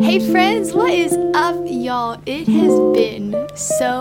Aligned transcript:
Hey 0.00 0.18
friends, 0.18 0.72
what 0.72 0.92
is 0.92 1.12
up, 1.32 1.54
y'all? 1.64 2.20
It 2.26 2.48
has 2.48 2.80
been 2.92 3.48
so 3.54 4.00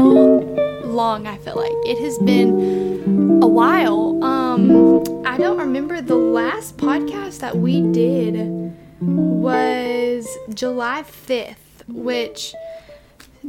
long, 0.83 1.27
I 1.27 1.37
feel 1.37 1.55
like. 1.57 1.71
It 1.85 1.99
has 1.99 2.17
been 2.17 3.39
a 3.43 3.47
while. 3.47 4.23
Um 4.23 5.03
I 5.27 5.37
don't 5.37 5.59
remember 5.59 6.01
the 6.01 6.15
last 6.15 6.77
podcast 6.77 7.41
that 7.41 7.57
we 7.57 7.81
did 7.91 8.73
was 8.99 10.27
July 10.51 11.03
5th, 11.03 11.87
which 11.87 12.55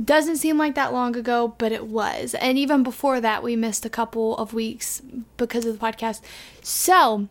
doesn't 0.05 0.37
seem 0.37 0.59
like 0.59 0.75
that 0.75 0.93
long 0.93 1.17
ago, 1.17 1.55
but 1.57 1.73
it 1.73 1.87
was. 1.87 2.35
And 2.35 2.59
even 2.59 2.83
before 2.83 3.19
that, 3.19 3.43
we 3.43 3.57
missed 3.57 3.87
a 3.87 3.91
couple 3.91 4.37
of 4.37 4.53
weeks 4.53 5.01
because 5.39 5.65
of 5.65 5.79
the 5.79 5.87
podcast. 5.87 6.21
So, 6.63 7.29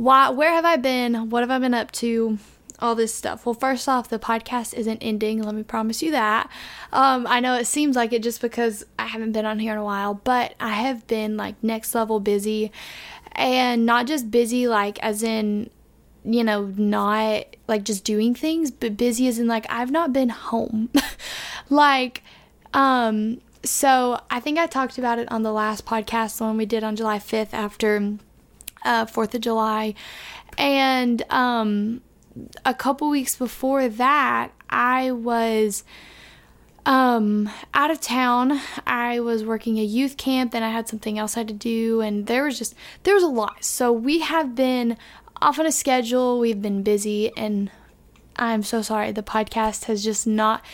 why 0.00 0.30
where 0.30 0.50
have 0.50 0.64
I 0.64 0.76
been? 0.76 1.28
What 1.28 1.40
have 1.40 1.50
I 1.50 1.58
been 1.58 1.74
up 1.74 1.92
to? 1.92 2.38
all 2.82 2.94
this 2.94 3.14
stuff. 3.14 3.44
Well, 3.44 3.54
first 3.54 3.86
off, 3.90 4.08
the 4.08 4.18
podcast 4.18 4.72
isn't 4.72 5.00
ending. 5.02 5.42
Let 5.42 5.54
me 5.54 5.62
promise 5.62 6.02
you 6.02 6.12
that. 6.12 6.48
Um, 6.94 7.26
I 7.26 7.38
know 7.38 7.56
it 7.56 7.66
seems 7.66 7.94
like 7.94 8.14
it 8.14 8.22
just 8.22 8.40
because 8.40 8.86
I 8.98 9.04
haven't 9.04 9.32
been 9.32 9.44
on 9.44 9.58
here 9.58 9.72
in 9.72 9.78
a 9.78 9.84
while, 9.84 10.14
but 10.14 10.54
I 10.58 10.70
have 10.70 11.06
been 11.06 11.36
like 11.36 11.62
next 11.62 11.94
level 11.94 12.20
busy 12.20 12.72
and 13.32 13.84
not 13.84 14.06
just 14.06 14.30
busy, 14.30 14.66
like 14.66 14.98
as 15.00 15.22
in, 15.22 15.68
you 16.24 16.42
know, 16.42 16.72
not 16.74 17.44
like 17.68 17.84
just 17.84 18.02
doing 18.02 18.34
things, 18.34 18.70
but 18.70 18.96
busy 18.96 19.28
as 19.28 19.38
in 19.38 19.46
like 19.46 19.66
I've 19.68 19.90
not 19.90 20.14
been 20.14 20.30
home. 20.30 20.88
like, 21.68 22.22
um, 22.72 23.42
so 23.62 24.22
I 24.30 24.40
think 24.40 24.58
I 24.58 24.66
talked 24.66 24.96
about 24.96 25.18
it 25.18 25.30
on 25.30 25.42
the 25.42 25.52
last 25.52 25.84
podcast, 25.84 26.38
the 26.38 26.44
one 26.44 26.56
we 26.56 26.64
did 26.64 26.82
on 26.82 26.96
July 26.96 27.18
5th 27.18 27.52
after 27.52 28.16
uh, 28.84 29.06
4th 29.06 29.34
of 29.34 29.40
July. 29.40 29.94
And, 30.58 31.22
um, 31.30 32.02
a 32.64 32.74
couple 32.74 33.08
weeks 33.08 33.36
before 33.36 33.88
that, 33.88 34.52
I 34.68 35.10
was 35.10 35.84
um 36.86 37.50
out 37.74 37.90
of 37.90 38.00
town. 38.00 38.60
I 38.86 39.20
was 39.20 39.44
working 39.44 39.78
a 39.78 39.84
youth 39.84 40.16
camp, 40.16 40.52
then 40.52 40.62
I 40.62 40.70
had 40.70 40.88
something 40.88 41.18
else 41.18 41.36
I 41.36 41.40
had 41.40 41.48
to 41.48 41.54
do 41.54 42.00
and 42.00 42.26
there 42.26 42.44
was 42.44 42.58
just 42.58 42.74
there 43.02 43.14
was 43.14 43.22
a 43.22 43.28
lot. 43.28 43.64
So 43.64 43.92
we 43.92 44.20
have 44.20 44.54
been 44.54 44.96
off 45.42 45.58
on 45.58 45.66
a 45.66 45.72
schedule. 45.72 46.38
We've 46.38 46.60
been 46.62 46.82
busy 46.82 47.36
and 47.36 47.70
I'm 48.36 48.62
so 48.62 48.80
sorry. 48.80 49.12
The 49.12 49.22
podcast 49.22 49.84
has 49.84 50.02
just 50.02 50.26
not 50.26 50.64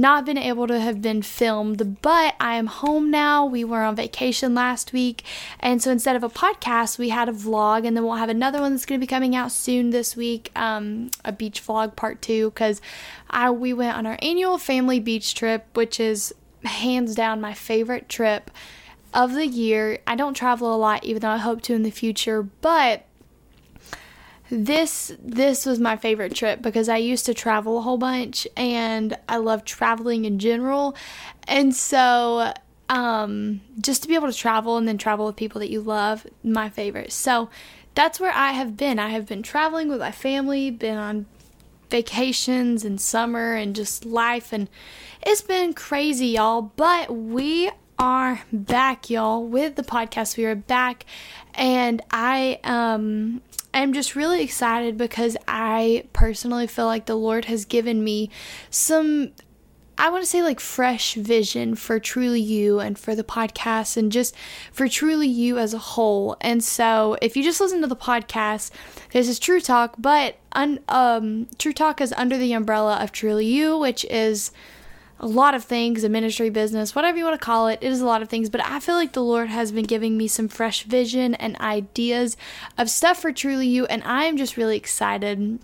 not 0.00 0.24
been 0.24 0.38
able 0.38 0.66
to 0.66 0.80
have 0.80 1.02
been 1.02 1.22
filmed, 1.22 2.00
but 2.00 2.34
I 2.40 2.56
am 2.56 2.66
home 2.66 3.10
now. 3.10 3.44
We 3.44 3.64
were 3.64 3.82
on 3.82 3.96
vacation 3.96 4.54
last 4.54 4.92
week, 4.92 5.24
and 5.60 5.82
so 5.82 5.90
instead 5.90 6.16
of 6.16 6.22
a 6.22 6.28
podcast, 6.28 6.98
we 6.98 7.08
had 7.08 7.28
a 7.28 7.32
vlog, 7.32 7.86
and 7.86 7.96
then 7.96 8.04
we'll 8.04 8.14
have 8.14 8.28
another 8.28 8.60
one 8.60 8.72
that's 8.72 8.86
going 8.86 9.00
to 9.00 9.04
be 9.04 9.08
coming 9.08 9.34
out 9.34 9.52
soon 9.52 9.90
this 9.90 10.16
week, 10.16 10.50
um, 10.56 11.10
a 11.24 11.32
beach 11.32 11.62
vlog 11.64 11.96
part 11.96 12.22
two, 12.22 12.50
because 12.50 12.80
I 13.28 13.50
we 13.50 13.72
went 13.72 13.96
on 13.96 14.06
our 14.06 14.18
annual 14.22 14.58
family 14.58 15.00
beach 15.00 15.34
trip, 15.34 15.66
which 15.74 15.98
is 15.98 16.34
hands 16.64 17.14
down 17.14 17.40
my 17.40 17.54
favorite 17.54 18.08
trip 18.08 18.50
of 19.14 19.32
the 19.32 19.46
year. 19.46 19.98
I 20.06 20.16
don't 20.16 20.34
travel 20.34 20.74
a 20.74 20.76
lot, 20.76 21.04
even 21.04 21.22
though 21.22 21.30
I 21.30 21.38
hope 21.38 21.62
to 21.62 21.74
in 21.74 21.82
the 21.82 21.90
future, 21.90 22.42
but 22.42 23.04
this 24.50 25.12
this 25.22 25.66
was 25.66 25.78
my 25.78 25.96
favorite 25.96 26.34
trip 26.34 26.62
because 26.62 26.88
I 26.88 26.96
used 26.96 27.26
to 27.26 27.34
travel 27.34 27.78
a 27.78 27.82
whole 27.82 27.98
bunch 27.98 28.46
and 28.56 29.16
I 29.28 29.36
love 29.36 29.64
traveling 29.64 30.24
in 30.24 30.38
general. 30.38 30.96
And 31.46 31.74
so 31.74 32.52
um 32.88 33.60
just 33.80 34.02
to 34.02 34.08
be 34.08 34.14
able 34.14 34.30
to 34.30 34.36
travel 34.36 34.76
and 34.76 34.88
then 34.88 34.98
travel 34.98 35.26
with 35.26 35.36
people 35.36 35.58
that 35.60 35.70
you 35.70 35.80
love, 35.80 36.26
my 36.42 36.70
favorite. 36.70 37.12
So 37.12 37.50
that's 37.94 38.20
where 38.20 38.32
I 38.32 38.52
have 38.52 38.76
been. 38.76 38.98
I 38.98 39.10
have 39.10 39.26
been 39.26 39.42
traveling 39.42 39.88
with 39.88 40.00
my 40.00 40.12
family, 40.12 40.70
been 40.70 40.96
on 40.96 41.26
vacations 41.90 42.84
and 42.84 43.00
summer 43.00 43.54
and 43.54 43.74
just 43.74 44.04
life 44.04 44.52
and 44.52 44.68
it's 45.22 45.42
been 45.42 45.74
crazy 45.74 46.28
y'all, 46.28 46.62
but 46.62 47.14
we 47.14 47.70
are 47.98 48.42
back 48.52 49.10
y'all 49.10 49.44
with 49.44 49.74
the 49.74 49.82
podcast. 49.82 50.36
We 50.36 50.44
are 50.46 50.54
back 50.54 51.04
and 51.54 52.00
I 52.10 52.60
um 52.64 53.42
I'm 53.78 53.92
just 53.92 54.16
really 54.16 54.42
excited 54.42 54.96
because 54.96 55.36
I 55.46 56.08
personally 56.12 56.66
feel 56.66 56.86
like 56.86 57.06
the 57.06 57.14
Lord 57.14 57.44
has 57.44 57.64
given 57.64 58.02
me 58.02 58.28
some 58.70 59.32
I 59.96 60.10
want 60.10 60.22
to 60.22 60.28
say 60.28 60.42
like 60.42 60.58
fresh 60.58 61.14
vision 61.14 61.76
for 61.76 62.00
Truly 62.00 62.40
You 62.40 62.80
and 62.80 62.98
for 62.98 63.14
the 63.14 63.22
podcast 63.22 63.96
and 63.96 64.10
just 64.10 64.34
for 64.72 64.88
Truly 64.88 65.28
You 65.28 65.58
as 65.58 65.74
a 65.74 65.78
whole. 65.78 66.36
And 66.40 66.62
so 66.62 67.16
if 67.22 67.36
you 67.36 67.42
just 67.42 67.60
listen 67.60 67.80
to 67.80 67.86
the 67.86 67.96
podcast, 67.96 68.72
this 69.12 69.28
is 69.28 69.38
True 69.38 69.60
Talk, 69.60 69.94
but 69.98 70.38
un, 70.52 70.80
um, 70.88 71.48
True 71.58 71.72
Talk 71.72 72.00
is 72.00 72.12
under 72.14 72.36
the 72.36 72.52
umbrella 72.52 72.96
of 72.96 73.12
Truly 73.12 73.46
You, 73.46 73.78
which 73.78 74.04
is 74.04 74.50
a 75.20 75.26
lot 75.26 75.54
of 75.54 75.64
things, 75.64 76.04
a 76.04 76.08
ministry 76.08 76.50
business, 76.50 76.94
whatever 76.94 77.18
you 77.18 77.24
want 77.24 77.38
to 77.38 77.44
call 77.44 77.68
it. 77.68 77.80
It 77.82 77.90
is 77.90 78.00
a 78.00 78.06
lot 78.06 78.22
of 78.22 78.28
things, 78.28 78.50
but 78.50 78.64
I 78.64 78.80
feel 78.80 78.94
like 78.94 79.12
the 79.12 79.22
Lord 79.22 79.48
has 79.48 79.72
been 79.72 79.84
giving 79.84 80.16
me 80.16 80.28
some 80.28 80.48
fresh 80.48 80.84
vision 80.84 81.34
and 81.34 81.58
ideas 81.60 82.36
of 82.76 82.88
stuff 82.88 83.20
for 83.20 83.32
Truly 83.32 83.66
You, 83.66 83.86
and 83.86 84.02
I 84.04 84.24
am 84.24 84.36
just 84.36 84.56
really 84.56 84.76
excited 84.76 85.58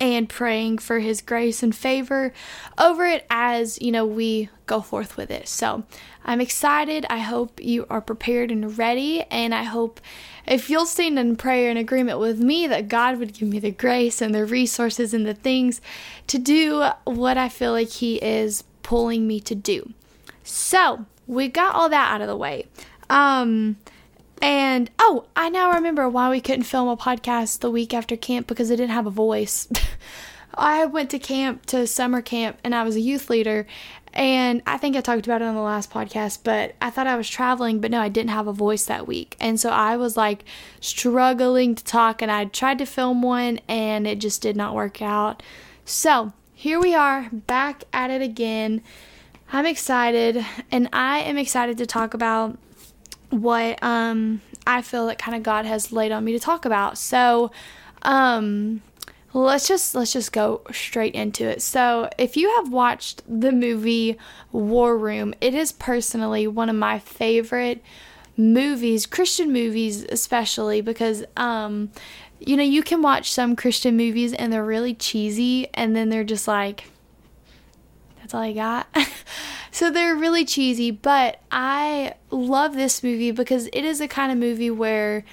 and 0.00 0.28
praying 0.28 0.78
for 0.78 0.98
his 0.98 1.20
grace 1.22 1.62
and 1.62 1.74
favor 1.74 2.32
over 2.76 3.06
it 3.06 3.24
as 3.30 3.80
you 3.80 3.92
know 3.92 4.04
we 4.04 4.48
go 4.66 4.80
forth 4.80 5.16
with 5.16 5.30
it 5.30 5.46
so 5.46 5.84
i'm 6.24 6.40
excited 6.40 7.06
i 7.08 7.18
hope 7.18 7.62
you 7.62 7.86
are 7.88 8.00
prepared 8.00 8.50
and 8.50 8.76
ready 8.78 9.22
and 9.30 9.54
i 9.54 9.62
hope 9.62 10.00
if 10.46 10.68
you'll 10.68 10.86
stand 10.86 11.18
in 11.18 11.36
prayer 11.36 11.70
and 11.70 11.78
agreement 11.78 12.18
with 12.18 12.40
me 12.40 12.66
that 12.66 12.88
god 12.88 13.18
would 13.18 13.34
give 13.34 13.48
me 13.48 13.58
the 13.58 13.70
grace 13.70 14.20
and 14.20 14.34
the 14.34 14.44
resources 14.44 15.14
and 15.14 15.26
the 15.26 15.34
things 15.34 15.80
to 16.26 16.38
do 16.38 16.84
what 17.04 17.36
i 17.36 17.48
feel 17.48 17.72
like 17.72 17.90
he 17.90 18.16
is 18.16 18.64
pulling 18.82 19.26
me 19.26 19.40
to 19.40 19.54
do. 19.54 19.92
So 20.44 21.06
we 21.26 21.48
got 21.48 21.74
all 21.74 21.88
that 21.88 22.12
out 22.12 22.20
of 22.20 22.26
the 22.26 22.36
way. 22.36 22.66
Um, 23.08 23.76
and 24.40 24.90
oh, 24.98 25.26
I 25.36 25.48
now 25.48 25.72
remember 25.72 26.08
why 26.08 26.30
we 26.30 26.40
couldn't 26.40 26.64
film 26.64 26.88
a 26.88 26.96
podcast 26.96 27.60
the 27.60 27.70
week 27.70 27.94
after 27.94 28.16
camp 28.16 28.46
because 28.46 28.70
I 28.70 28.76
didn't 28.76 28.90
have 28.90 29.06
a 29.06 29.10
voice. 29.10 29.68
I 30.54 30.84
went 30.84 31.10
to 31.10 31.18
camp 31.18 31.66
to 31.66 31.86
summer 31.86 32.20
camp 32.20 32.58
and 32.64 32.74
I 32.74 32.82
was 32.82 32.96
a 32.96 33.00
youth 33.00 33.30
leader. 33.30 33.66
And 34.14 34.62
I 34.66 34.76
think 34.76 34.94
I 34.94 35.00
talked 35.00 35.26
about 35.26 35.40
it 35.40 35.46
on 35.46 35.54
the 35.54 35.62
last 35.62 35.90
podcast, 35.90 36.40
but 36.44 36.74
I 36.82 36.90
thought 36.90 37.06
I 37.06 37.16
was 37.16 37.30
traveling, 37.30 37.80
but 37.80 37.90
no, 37.90 38.00
I 38.00 38.10
didn't 38.10 38.30
have 38.30 38.46
a 38.46 38.52
voice 38.52 38.84
that 38.84 39.06
week. 39.06 39.36
And 39.40 39.58
so 39.58 39.70
I 39.70 39.96
was 39.96 40.16
like 40.16 40.44
struggling 40.80 41.74
to 41.74 41.84
talk, 41.84 42.20
and 42.20 42.30
I 42.30 42.44
tried 42.44 42.78
to 42.78 42.84
film 42.84 43.22
one 43.22 43.60
and 43.68 44.06
it 44.06 44.18
just 44.18 44.42
did 44.42 44.54
not 44.54 44.74
work 44.74 45.00
out. 45.00 45.42
So 45.86 46.34
here 46.62 46.78
we 46.78 46.94
are 46.94 47.28
back 47.32 47.82
at 47.92 48.08
it 48.08 48.22
again. 48.22 48.80
I'm 49.52 49.66
excited, 49.66 50.46
and 50.70 50.88
I 50.92 51.18
am 51.18 51.36
excited 51.36 51.78
to 51.78 51.86
talk 51.86 52.14
about 52.14 52.56
what 53.30 53.82
um, 53.82 54.42
I 54.64 54.82
feel 54.82 55.08
that 55.08 55.18
kind 55.18 55.36
of 55.36 55.42
God 55.42 55.66
has 55.66 55.90
laid 55.90 56.12
on 56.12 56.24
me 56.24 56.30
to 56.34 56.38
talk 56.38 56.64
about. 56.64 56.98
So, 56.98 57.50
um, 58.02 58.80
let's 59.32 59.66
just 59.66 59.96
let's 59.96 60.12
just 60.12 60.32
go 60.32 60.60
straight 60.70 61.16
into 61.16 61.48
it. 61.48 61.62
So, 61.62 62.08
if 62.16 62.36
you 62.36 62.54
have 62.54 62.70
watched 62.70 63.22
the 63.26 63.50
movie 63.50 64.16
War 64.52 64.96
Room, 64.96 65.34
it 65.40 65.54
is 65.54 65.72
personally 65.72 66.46
one 66.46 66.68
of 66.68 66.76
my 66.76 67.00
favorite 67.00 67.82
movies, 68.36 69.04
Christian 69.06 69.52
movies 69.52 70.04
especially 70.04 70.80
because 70.80 71.24
um 71.36 71.90
you 72.46 72.56
know, 72.56 72.62
you 72.62 72.82
can 72.82 73.02
watch 73.02 73.32
some 73.32 73.56
Christian 73.56 73.96
movies 73.96 74.32
and 74.32 74.52
they're 74.52 74.64
really 74.64 74.94
cheesy 74.94 75.68
and 75.74 75.94
then 75.94 76.08
they're 76.08 76.24
just 76.24 76.48
like 76.48 76.84
that's 78.20 78.34
all 78.34 78.40
I 78.42 78.52
got. 78.52 78.86
so 79.70 79.90
they're 79.90 80.14
really 80.14 80.44
cheesy, 80.44 80.90
but 80.90 81.40
I 81.50 82.14
love 82.30 82.74
this 82.74 83.02
movie 83.02 83.30
because 83.30 83.68
it 83.72 83.84
is 83.84 84.00
a 84.00 84.08
kind 84.08 84.30
of 84.32 84.38
movie 84.38 84.70
where 84.70 85.24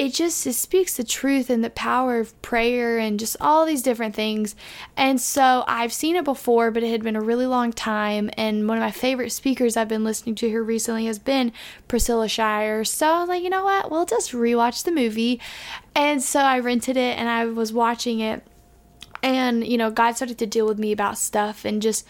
it 0.00 0.14
just 0.14 0.46
it 0.46 0.54
speaks 0.54 0.96
the 0.96 1.04
truth 1.04 1.50
and 1.50 1.62
the 1.62 1.68
power 1.68 2.20
of 2.20 2.40
prayer 2.40 2.98
and 2.98 3.20
just 3.20 3.36
all 3.38 3.66
these 3.66 3.82
different 3.82 4.14
things. 4.14 4.56
And 4.96 5.20
so 5.20 5.62
I've 5.66 5.92
seen 5.92 6.16
it 6.16 6.24
before, 6.24 6.70
but 6.70 6.82
it 6.82 6.90
had 6.90 7.02
been 7.02 7.16
a 7.16 7.20
really 7.20 7.44
long 7.44 7.70
time. 7.70 8.30
And 8.38 8.66
one 8.66 8.78
of 8.78 8.82
my 8.82 8.92
favorite 8.92 9.28
speakers 9.28 9.76
I've 9.76 9.88
been 9.88 10.02
listening 10.02 10.36
to 10.36 10.48
here 10.48 10.62
recently 10.62 11.04
has 11.04 11.18
been 11.18 11.52
Priscilla 11.86 12.30
Shirer. 12.30 12.82
So 12.82 13.08
I 13.08 13.20
was 13.20 13.28
like, 13.28 13.42
you 13.42 13.50
know 13.50 13.64
what? 13.64 13.90
We'll 13.90 14.06
just 14.06 14.32
rewatch 14.32 14.84
the 14.84 14.90
movie. 14.90 15.38
And 15.94 16.22
so 16.22 16.40
I 16.40 16.60
rented 16.60 16.96
it 16.96 17.18
and 17.18 17.28
I 17.28 17.44
was 17.44 17.70
watching 17.70 18.20
it. 18.20 18.42
And, 19.22 19.66
you 19.66 19.76
know, 19.76 19.90
God 19.90 20.16
started 20.16 20.38
to 20.38 20.46
deal 20.46 20.66
with 20.66 20.78
me 20.78 20.92
about 20.92 21.18
stuff 21.18 21.66
and 21.66 21.82
just 21.82 22.06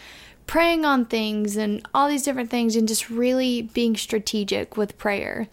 praying 0.47 0.85
on 0.85 1.07
things 1.07 1.57
and 1.57 1.85
all 1.93 2.07
these 2.07 2.23
different 2.23 2.49
things 2.49 2.77
and 2.77 2.87
just 2.87 3.09
really 3.09 3.61
being 3.61 3.97
strategic 3.97 4.77
with 4.77 4.97
prayer 4.97 5.49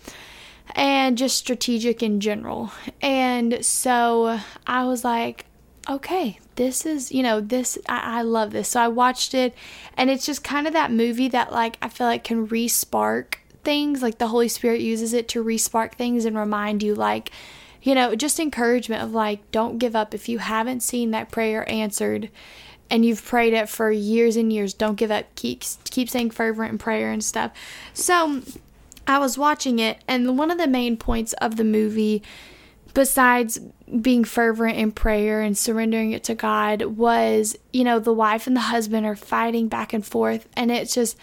and 0.75 1.19
just 1.19 1.37
strategic 1.37 2.03
in 2.03 2.21
general. 2.21 2.73
And 3.01 3.65
so 3.65 4.41
I 4.67 4.85
was 4.85 5.05
like, 5.05 5.47
okay, 5.89 6.39
this 6.57 6.85
is, 6.85 7.11
you 7.13 7.23
know, 7.23 7.41
this, 7.41 7.79
I, 7.89 8.19
I 8.19 8.23
love 8.23 8.51
this. 8.51 8.69
So 8.69 8.81
I 8.81 8.89
watched 8.89 9.35
it, 9.35 9.55
and 9.97 10.11
it's 10.11 10.27
just 10.27 10.45
kind 10.45 10.67
of 10.67 10.73
that 10.75 10.93
movie 10.93 11.29
that, 11.29 11.53
like, 11.53 11.79
I 11.81 11.89
feel 11.89 12.07
like 12.07 12.25
can 12.25 12.47
re 12.47 12.69
spark 12.69 13.41
things. 13.65 14.03
Like, 14.03 14.19
the 14.19 14.29
Holy 14.29 14.49
Spirit 14.49 14.81
uses 14.81 15.13
it 15.13 15.29
to 15.29 15.43
re 15.43 15.57
spark 15.57 15.97
things 15.97 16.25
and 16.25 16.37
remind 16.37 16.83
you, 16.83 16.95
like, 16.95 17.31
you 17.83 17.95
know, 17.95 18.15
just 18.15 18.41
encouragement 18.41 19.03
of 19.03 19.13
like, 19.13 19.51
don't 19.51 19.79
give 19.79 19.95
up. 19.95 20.13
If 20.13 20.29
you 20.29 20.39
haven't 20.39 20.83
seen 20.83 21.13
that 21.13 21.31
prayer 21.31 21.67
answered 21.71 22.29
and 22.91 23.05
you've 23.05 23.25
prayed 23.25 23.55
it 23.55 23.69
for 23.69 23.91
years 23.91 24.37
and 24.37 24.53
years, 24.53 24.75
don't 24.75 24.97
give 24.97 25.11
up. 25.11 25.27
Keep, 25.37 25.63
keep 25.85 26.11
saying 26.11 26.31
fervent 26.31 26.81
prayer 26.81 27.13
and 27.13 27.23
stuff. 27.23 27.53
So 27.95 28.43
I 29.09 29.19
was 29.19 29.39
watching 29.39 29.79
it, 29.79 30.05
and 30.07 30.39
one 30.39 30.51
of 30.51 30.59
the 30.59 30.69
main 30.69 30.99
points 30.99 31.33
of 31.35 31.57
the 31.57 31.65
movie, 31.65 32.23
besides 32.93 33.59
being 34.03 34.23
fervent 34.23 34.77
in 34.77 34.93
prayer 34.93 35.41
and 35.41 35.57
surrendering 35.57 36.13
it 36.13 36.23
to 36.25 36.35
God, 36.35 36.83
was, 36.83 37.57
you 37.73 37.85
know, 37.85 37.99
the 37.99 38.13
wife 38.13 38.47
and 38.47 38.55
the 38.55 38.61
husband 38.61 39.07
are 39.07 39.17
fighting 39.17 39.67
back 39.67 39.95
and 39.95 40.05
forth. 40.05 40.47
And 40.55 40.71
it's 40.71 40.95
just 40.95 41.17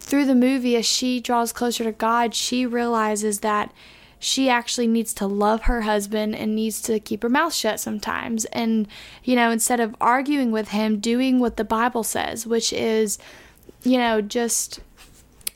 through 0.00 0.24
the 0.24 0.34
movie, 0.34 0.74
as 0.74 0.84
she 0.84 1.20
draws 1.20 1.52
closer 1.52 1.84
to 1.84 1.92
God, 1.92 2.34
she 2.34 2.66
realizes 2.66 3.38
that 3.40 3.72
she 4.18 4.48
actually 4.48 4.88
needs 4.88 5.14
to 5.14 5.26
love 5.28 5.62
her 5.62 5.82
husband 5.82 6.34
and 6.34 6.56
needs 6.56 6.82
to 6.82 6.98
keep 6.98 7.22
her 7.22 7.28
mouth 7.28 7.54
shut 7.54 7.78
sometimes. 7.78 8.46
And, 8.46 8.88
you 9.22 9.36
know, 9.36 9.52
instead 9.52 9.78
of 9.78 9.94
arguing 10.00 10.50
with 10.50 10.70
him, 10.70 10.98
doing 10.98 11.38
what 11.38 11.56
the 11.56 11.62
Bible 11.62 12.02
says, 12.02 12.48
which 12.48 12.72
is, 12.72 13.16
you 13.84 13.96
know, 13.96 14.20
just. 14.20 14.80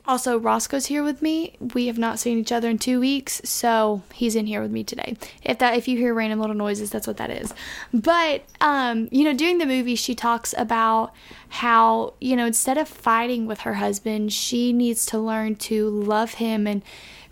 Also, 0.05 0.37
Roscoe's 0.37 0.87
here 0.87 1.05
with 1.05 1.23
me. 1.23 1.55
We 1.75 1.87
have 1.87 1.99
not 1.99 2.19
seen 2.19 2.39
each 2.39 2.51
other 2.51 2.69
in 2.69 2.79
two 2.79 2.99
weeks, 2.99 3.41
so 3.45 4.03
he's 4.13 4.35
in 4.35 4.47
here 4.47 4.61
with 4.61 4.73
me 4.73 4.83
today. 4.83 5.17
If 5.45 5.59
that, 5.59 5.77
if 5.77 5.87
you 5.87 5.97
hear 5.97 6.13
random 6.13 6.41
little 6.41 6.57
noises, 6.57 6.91
that's 6.91 7.07
what 7.07 7.19
that 7.19 7.31
is. 7.31 7.55
But, 7.95 8.43
um, 8.61 9.09
you 9.13 9.23
know, 9.23 9.33
during 9.33 9.59
the 9.59 9.67
movie, 9.67 9.95
she 9.95 10.17
talks 10.17 10.55
about 10.59 11.13
how, 11.49 12.15
you 12.21 12.35
know, 12.35 12.47
instead 12.47 12.79
of 12.79 12.89
fighting 12.89 13.47
with 13.47 13.61
her 13.61 13.75
husband, 13.75 14.33
she 14.33 14.73
needs 14.73 15.07
to 15.07 15.19
learn 15.21 15.55
to 15.57 15.89
love 15.89 16.35
him 16.35 16.67
and 16.67 16.83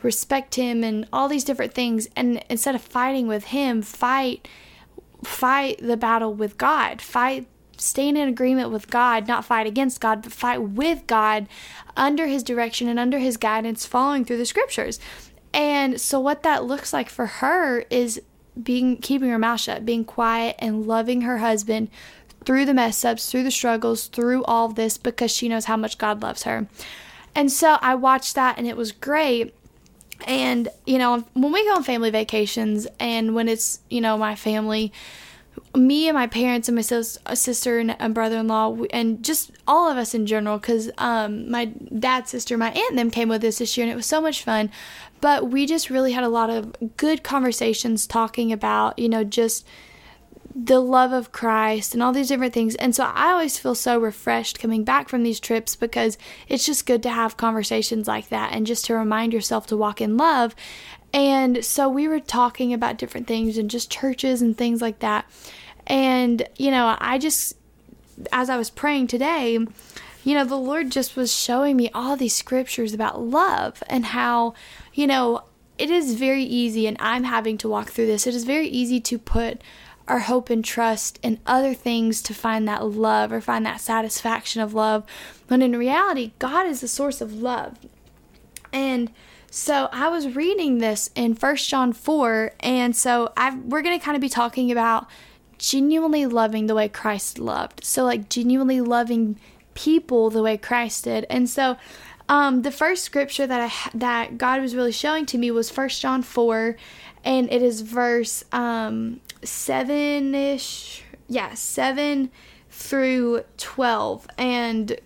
respect 0.03 0.55
him 0.55 0.85
and 0.85 1.07
all 1.13 1.29
these 1.29 1.45
different 1.45 1.75
things 1.75 2.09
and 2.17 2.43
instead 2.49 2.75
of 2.75 2.81
fighting 2.81 3.27
with 3.27 3.45
him 3.45 3.83
fight 3.83 4.49
fight 5.23 5.79
the 5.83 5.97
battle 5.97 6.33
with 6.33 6.57
God 6.57 7.03
fight 7.03 7.47
staying 7.81 8.17
in 8.17 8.29
agreement 8.29 8.71
with 8.71 8.91
God 8.91 9.27
not 9.27 9.45
fight 9.45 9.67
against 9.67 10.01
God 10.01 10.23
but 10.23 10.33
fight 10.33 10.63
with 10.63 11.07
God 11.07 11.49
under 11.97 12.27
his 12.27 12.43
direction 12.43 12.89
and 12.89 12.99
under 12.99 13.19
his 13.19 13.37
guidance 13.37 13.87
following 13.87 14.25
through 14.25 14.39
the 14.39 14.47
scriptures. 14.47 14.99
And 15.53 16.01
so 16.01 16.21
what 16.21 16.43
that 16.45 16.65
looks 16.65 16.93
like 16.93 17.09
for 17.09 17.27
her 17.27 17.81
is 17.91 18.21
being 18.61 18.97
keeping 18.97 19.31
her 19.31 19.39
mouth 19.39 19.61
shut 19.61 19.87
being 19.87 20.05
quiet 20.05 20.57
and 20.59 20.87
loving 20.87 21.23
her 21.23 21.39
husband 21.39 21.89
through 22.45 22.65
the 22.65 22.75
mess 22.75 23.05
ups 23.05 23.31
through 23.31 23.43
the 23.43 23.51
struggles 23.51 24.07
through 24.09 24.45
all 24.45 24.69
this 24.69 24.99
because 24.99 25.31
she 25.31 25.49
knows 25.49 25.67
how 25.67 25.77
much 25.77 25.99
God 25.99 26.23
loves 26.23 26.43
her. 26.45 26.67
And 27.35 27.51
so 27.51 27.79
I 27.81 27.95
watched 27.95 28.35
that 28.35 28.59
and 28.59 28.67
it 28.67 28.77
was 28.77 28.93
great. 28.93 29.55
And, 30.27 30.69
you 30.87 30.99
know, 30.99 31.25
when 31.35 31.53
we 31.53 31.65
go 31.65 31.77
on 31.77 31.85
family 31.85 32.11
vacations 32.11 32.87
and 32.99 33.35
when 33.35 33.49
it's, 33.49 33.81
you 33.89 34.01
know, 34.01 34.19
my 34.19 34.35
family, 34.35 34.93
me 35.75 36.09
and 36.09 36.17
my 36.17 36.27
parents 36.27 36.69
and 36.69 36.77
my 36.77 36.83
sis- 36.83 37.19
sister 37.35 37.79
and 37.79 38.15
brother-in-law 38.15 38.77
and 38.91 39.25
just 39.25 39.53
all 39.69 39.91
of 39.91 39.97
us 39.97 40.15
in 40.15 40.27
general 40.27 40.59
because 40.59 40.91
um, 40.99 41.51
my 41.51 41.67
dad's 41.67 42.31
sister 42.31 42.59
my 42.59 42.71
aunt 42.71 42.91
and 42.91 42.99
them 42.99 43.11
came 43.11 43.29
with 43.29 43.45
us 43.45 43.59
this 43.59 43.77
year 43.77 43.85
and 43.85 43.93
it 43.93 43.97
was 43.97 44.07
so 44.07 44.21
much 44.21 44.43
fun 44.43 44.71
but 45.21 45.51
we 45.51 45.67
just 45.67 45.91
really 45.91 46.13
had 46.13 46.25
a 46.25 46.29
lot 46.29 46.51
of 46.51 46.75
good 46.97 47.23
conversations 47.23 48.07
talking 48.07 48.53
about 48.53 48.99
you 48.99 49.09
know 49.09 49.23
just 49.23 49.67
the 50.55 50.81
love 50.81 51.13
of 51.13 51.33
Christ 51.33 51.95
and 51.95 52.03
all 52.03 52.13
these 52.13 52.29
different 52.29 52.53
things. 52.53 52.75
And 52.77 52.95
so 52.95 53.05
I 53.05 53.31
always 53.31 53.59
feel 53.59 53.75
so 53.75 53.99
refreshed 53.99 54.59
coming 54.59 54.85
back 54.85 55.09
from 55.09 55.23
these 55.23 55.39
trips 55.39 55.77
because 55.77 56.19
it's 56.49 56.67
just 56.67 56.87
good 56.87 57.03
to 57.05 57.11
have 57.11 57.37
conversations 57.37 58.09
like 58.09 58.29
that 58.31 58.53
and 58.53 58.67
just 58.67 58.85
to 58.87 58.95
remind 58.95 59.33
yourself 59.33 59.67
to 59.69 59.77
walk 59.77 60.01
in 60.01 60.17
love. 60.17 60.55
And 61.13 61.65
so 61.65 61.89
we 61.89 62.07
were 62.07 62.21
talking 62.21 62.73
about 62.73 62.99
different 62.99 63.27
things 63.27 63.59
and 63.59 63.71
just 63.71 63.91
churches 63.91 64.43
and 64.43 64.57
things 64.57 64.81
like 64.81 65.01
that. 65.01 65.29
And, 65.87 66.49
you 66.57 66.71
know, 66.71 66.97
I 67.01 67.19
just, 67.19 67.57
as 68.33 68.49
I 68.49 68.57
was 68.57 68.71
praying 68.71 69.09
today, 69.09 69.59
you 70.23 70.35
know, 70.35 70.45
the 70.45 70.57
Lord 70.57 70.91
just 70.91 71.17
was 71.17 71.35
showing 71.35 71.77
me 71.77 71.91
all 71.95 72.17
these 72.17 72.35
scriptures 72.35 72.95
about 72.95 73.21
love 73.21 73.83
and 73.89 74.07
how, 74.07 74.55
you 74.93 75.07
know, 75.07 75.45
it 75.79 75.89
is 75.89 76.15
very 76.15 76.45
easy, 76.45 76.87
and 76.87 76.99
I'm 77.01 77.25
having 77.25 77.57
to 77.59 77.69
walk 77.69 77.89
through 77.89 78.07
this. 78.07 78.27
It 78.27 78.35
is 78.35 78.45
very 78.45 78.69
easy 78.69 79.01
to 79.01 79.19
put 79.19 79.63
our 80.07 80.19
hope 80.19 80.51
and 80.51 80.63
trust 80.63 81.19
in 81.23 81.41
other 81.47 81.73
things 81.73 82.21
to 82.23 82.35
find 82.35 82.69
that 82.69 82.85
love 82.85 83.33
or 83.33 83.41
find 83.41 83.65
that 83.65 83.81
satisfaction 83.81 84.61
of 84.61 84.75
love. 84.75 85.05
When 85.49 85.63
in 85.63 85.75
reality, 85.75 86.33
God 86.39 86.67
is 86.67 86.83
the 86.83 86.89
source 86.89 87.23
of 87.23 87.33
love. 87.33 87.79
And 88.75 89.11
so 89.51 89.89
I 89.93 90.09
was 90.09 90.37
reading 90.37 90.79
this 90.79 91.11
in 91.15 91.35
First 91.35 91.69
John 91.69 91.93
4, 91.93 92.53
and 92.61 92.95
so 92.95 93.33
i 93.37 93.55
we're 93.57 93.83
going 93.83 93.99
to 93.99 94.05
kind 94.05 94.17
of 94.17 94.21
be 94.21 94.29
talking 94.29 94.71
about 94.71 95.09
genuinely 95.59 96.25
loving 96.25 96.67
the 96.67 96.75
way 96.75 96.89
Christ 96.89 97.39
loved. 97.39 97.85
So, 97.85 98.05
like, 98.05 98.29
genuinely 98.29 98.81
loving 98.81 99.39
people 99.75 100.31
the 100.31 100.43
way 100.43 100.57
Christ 100.57 101.05
did. 101.05 101.27
And 101.29 101.49
so, 101.49 101.77
um, 102.29 102.63
the 102.63 102.71
first 102.71 103.05
scripture 103.05 103.45
that 103.45 103.61
I 103.61 103.99
that 103.99 104.39
God 104.39 104.63
was 104.63 104.77
really 104.77 104.93
showing 104.93 105.27
to 105.27 105.39
me 105.39 105.51
was 105.51 105.69
First 105.69 106.01
John 106.01 106.23
4, 106.23 106.77
and 107.25 107.53
it 107.53 107.61
is 107.61 107.81
verse 107.81 108.45
um, 108.53 109.21
seven 109.43 110.33
ish, 110.33 111.03
yeah, 111.29 111.55
seven 111.55 112.31
through 112.71 113.43
12. 113.57 114.29
And 114.39 114.97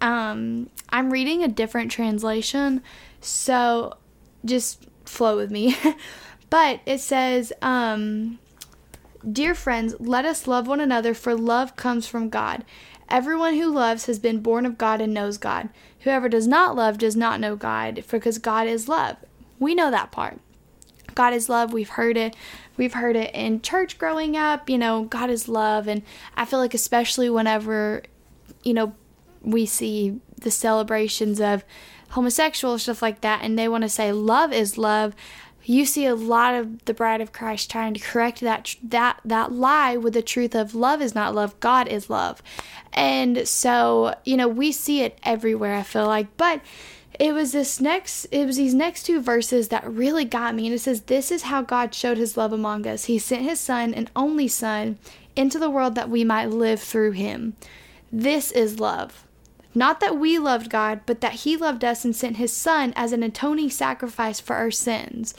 um, 0.00 0.70
I'm 0.90 1.10
reading 1.10 1.42
a 1.42 1.48
different 1.48 1.90
translation, 1.90 2.82
so 3.28 3.96
just 4.44 4.86
flow 5.04 5.36
with 5.36 5.50
me. 5.50 5.76
but 6.50 6.80
it 6.86 7.00
says, 7.00 7.52
um, 7.62 8.38
Dear 9.30 9.54
friends, 9.54 9.94
let 9.98 10.24
us 10.24 10.46
love 10.46 10.68
one 10.68 10.80
another, 10.80 11.12
for 11.12 11.34
love 11.34 11.76
comes 11.76 12.06
from 12.06 12.28
God. 12.28 12.64
Everyone 13.08 13.54
who 13.54 13.70
loves 13.70 14.06
has 14.06 14.18
been 14.18 14.40
born 14.40 14.64
of 14.64 14.78
God 14.78 15.00
and 15.00 15.12
knows 15.12 15.38
God. 15.38 15.70
Whoever 16.00 16.28
does 16.28 16.46
not 16.46 16.76
love 16.76 16.98
does 16.98 17.16
not 17.16 17.40
know 17.40 17.56
God, 17.56 18.04
because 18.10 18.38
God 18.38 18.68
is 18.68 18.88
love. 18.88 19.16
We 19.58 19.74
know 19.74 19.90
that 19.90 20.12
part. 20.12 20.40
God 21.14 21.34
is 21.34 21.48
love. 21.48 21.72
We've 21.72 21.88
heard 21.88 22.16
it. 22.16 22.36
We've 22.76 22.94
heard 22.94 23.16
it 23.16 23.34
in 23.34 23.60
church 23.60 23.98
growing 23.98 24.36
up, 24.36 24.70
you 24.70 24.78
know, 24.78 25.04
God 25.04 25.30
is 25.30 25.48
love. 25.48 25.88
And 25.88 26.02
I 26.36 26.44
feel 26.44 26.60
like, 26.60 26.74
especially 26.74 27.28
whenever, 27.28 28.04
you 28.62 28.72
know, 28.72 28.94
we 29.42 29.66
see 29.66 30.20
the 30.36 30.52
celebrations 30.52 31.40
of 31.40 31.64
homosexual 32.10 32.78
stuff 32.78 33.02
like 33.02 33.20
that, 33.20 33.42
and 33.42 33.58
they 33.58 33.68
want 33.68 33.82
to 33.82 33.88
say 33.88 34.12
love 34.12 34.52
is 34.52 34.78
love, 34.78 35.14
you 35.64 35.84
see 35.84 36.06
a 36.06 36.14
lot 36.14 36.54
of 36.54 36.84
the 36.86 36.94
bride 36.94 37.20
of 37.20 37.32
Christ 37.32 37.70
trying 37.70 37.92
to 37.92 38.00
correct 38.00 38.40
that 38.40 38.76
that 38.82 39.20
that 39.24 39.52
lie 39.52 39.96
with 39.96 40.14
the 40.14 40.22
truth 40.22 40.54
of 40.54 40.74
love 40.74 41.02
is 41.02 41.14
not 41.14 41.34
love, 41.34 41.58
God 41.60 41.88
is 41.88 42.08
love. 42.08 42.42
And 42.94 43.46
so, 43.46 44.14
you 44.24 44.36
know, 44.36 44.48
we 44.48 44.72
see 44.72 45.02
it 45.02 45.18
everywhere, 45.22 45.74
I 45.74 45.82
feel 45.82 46.06
like. 46.06 46.34
But 46.38 46.62
it 47.18 47.34
was 47.34 47.52
this 47.52 47.80
next 47.80 48.26
it 48.26 48.46
was 48.46 48.56
these 48.56 48.74
next 48.74 49.02
two 49.02 49.20
verses 49.20 49.68
that 49.68 49.88
really 49.90 50.24
got 50.24 50.54
me 50.54 50.66
and 50.66 50.74
it 50.74 50.78
says 50.78 51.02
this 51.02 51.30
is 51.30 51.42
how 51.42 51.60
god 51.62 51.92
showed 51.92 52.16
his 52.16 52.36
love 52.36 52.52
among 52.52 52.86
us 52.86 53.06
he 53.06 53.18
sent 53.18 53.42
his 53.42 53.58
son 53.58 53.92
and 53.92 54.10
only 54.14 54.46
son 54.46 54.96
into 55.34 55.58
the 55.58 55.70
world 55.70 55.94
that 55.94 56.08
we 56.10 56.22
might 56.22 56.46
live 56.46 56.80
through 56.80 57.10
him 57.10 57.56
this 58.12 58.52
is 58.52 58.78
love 58.78 59.24
not 59.78 60.00
that 60.00 60.18
we 60.18 60.38
loved 60.38 60.68
god 60.68 61.00
but 61.06 61.20
that 61.20 61.32
he 61.32 61.56
loved 61.56 61.84
us 61.84 62.04
and 62.04 62.14
sent 62.14 62.36
his 62.36 62.52
son 62.52 62.92
as 62.96 63.12
an 63.12 63.22
atoning 63.22 63.70
sacrifice 63.70 64.40
for 64.40 64.56
our 64.56 64.70
sins 64.70 65.34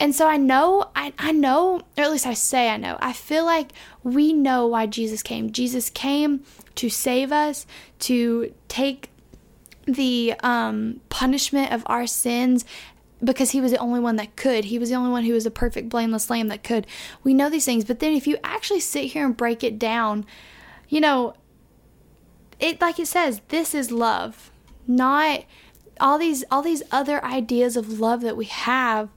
and 0.00 0.14
so 0.14 0.28
I 0.28 0.36
know, 0.36 0.90
I, 0.94 1.12
I 1.18 1.32
know, 1.32 1.80
or 1.96 2.04
at 2.04 2.10
least 2.10 2.26
I 2.26 2.34
say 2.34 2.68
I 2.68 2.76
know, 2.76 2.98
I 3.00 3.12
feel 3.12 3.44
like 3.44 3.72
we 4.04 4.32
know 4.32 4.66
why 4.66 4.86
Jesus 4.86 5.22
came. 5.22 5.50
Jesus 5.50 5.90
came 5.90 6.44
to 6.76 6.88
save 6.88 7.32
us, 7.32 7.66
to 8.00 8.54
take 8.68 9.10
the 9.86 10.34
um, 10.42 11.00
punishment 11.08 11.72
of 11.72 11.82
our 11.86 12.06
sins 12.06 12.64
because 13.24 13.50
he 13.50 13.60
was 13.60 13.72
the 13.72 13.78
only 13.78 13.98
one 13.98 14.14
that 14.16 14.36
could. 14.36 14.66
He 14.66 14.78
was 14.78 14.90
the 14.90 14.94
only 14.94 15.10
one 15.10 15.24
who 15.24 15.32
was 15.32 15.46
a 15.46 15.50
perfect, 15.50 15.88
blameless 15.88 16.30
lamb 16.30 16.48
that 16.48 16.62
could. 16.62 16.86
We 17.24 17.34
know 17.34 17.50
these 17.50 17.64
things, 17.64 17.84
but 17.84 17.98
then 17.98 18.12
if 18.12 18.28
you 18.28 18.38
actually 18.44 18.80
sit 18.80 19.06
here 19.06 19.26
and 19.26 19.36
break 19.36 19.64
it 19.64 19.78
down, 19.78 20.24
you 20.88 21.00
know, 21.00 21.34
it 22.60 22.80
like 22.80 22.98
it 22.98 23.06
says, 23.06 23.40
this 23.48 23.74
is 23.74 23.90
love, 23.90 24.50
not 24.86 25.44
all 26.00 26.18
these 26.18 26.44
all 26.50 26.62
these 26.62 26.82
other 26.90 27.24
ideas 27.24 27.76
of 27.76 27.98
love 27.98 28.20
that 28.20 28.36
we 28.36 28.44
have 28.46 29.08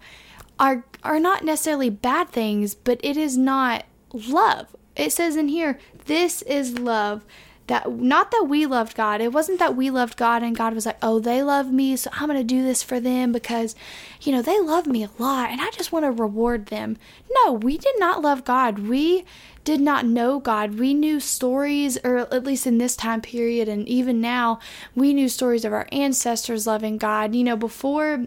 are 0.60 0.84
are 1.04 1.20
not 1.20 1.44
necessarily 1.44 1.90
bad 1.90 2.30
things, 2.30 2.76
but 2.76 3.00
it 3.04 3.18
is 3.18 3.38
not 3.38 3.86
love. 4.14 4.76
It 4.96 5.12
says 5.12 5.36
in 5.36 5.48
here, 5.48 5.80
this 6.06 6.42
is 6.44 6.78
love 6.78 7.24
that 7.72 7.90
not 7.90 8.32
that 8.32 8.48
we 8.50 8.66
loved 8.66 8.98
God. 8.98 9.22
It 9.22 9.32
wasn't 9.32 9.60
that 9.60 9.78
we 9.78 9.90
loved 9.90 10.18
God 10.18 10.44
and 10.44 10.54
God 10.54 10.74
was 10.74 10.86
like, 10.86 10.98
"Oh, 11.02 11.20
they 11.20 11.42
love 11.42 11.72
me, 11.72 11.96
so 11.96 12.10
I'm 12.14 12.28
going 12.28 12.38
to 12.38 12.44
do 12.44 12.62
this 12.62 12.84
for 12.84 13.00
them 13.00 13.32
because 13.32 13.76
you 14.22 14.34
know, 14.34 14.42
they 14.42 14.60
love 14.60 14.86
me 14.86 15.04
a 15.04 15.10
lot 15.18 15.50
and 15.50 15.62
I 15.62 15.70
just 15.72 15.92
want 15.92 16.04
to 16.04 16.12
reward 16.12 16.66
them." 16.66 16.98
No, 17.34 17.54
we 17.54 17.78
did 17.78 17.98
not 17.98 18.22
love 18.22 18.44
God. 18.44 18.80
We 18.80 19.24
did 19.64 19.80
not 19.80 20.06
know 20.06 20.40
God. 20.40 20.80
We 20.80 20.94
knew 20.94 21.22
stories 21.22 21.98
or 22.04 22.18
at 22.18 22.44
least 22.44 22.68
in 22.68 22.78
this 22.78 22.98
time 22.98 23.22
period 23.22 23.70
and 23.70 23.88
even 23.88 24.20
now, 24.20 24.60
we 24.94 25.14
knew 25.14 25.30
stories 25.30 25.64
of 25.64 25.72
our 25.72 25.88
ancestors 25.94 26.68
loving 26.68 26.98
God. 26.98 27.34
You 27.34 27.46
know, 27.46 27.56
before 27.56 28.26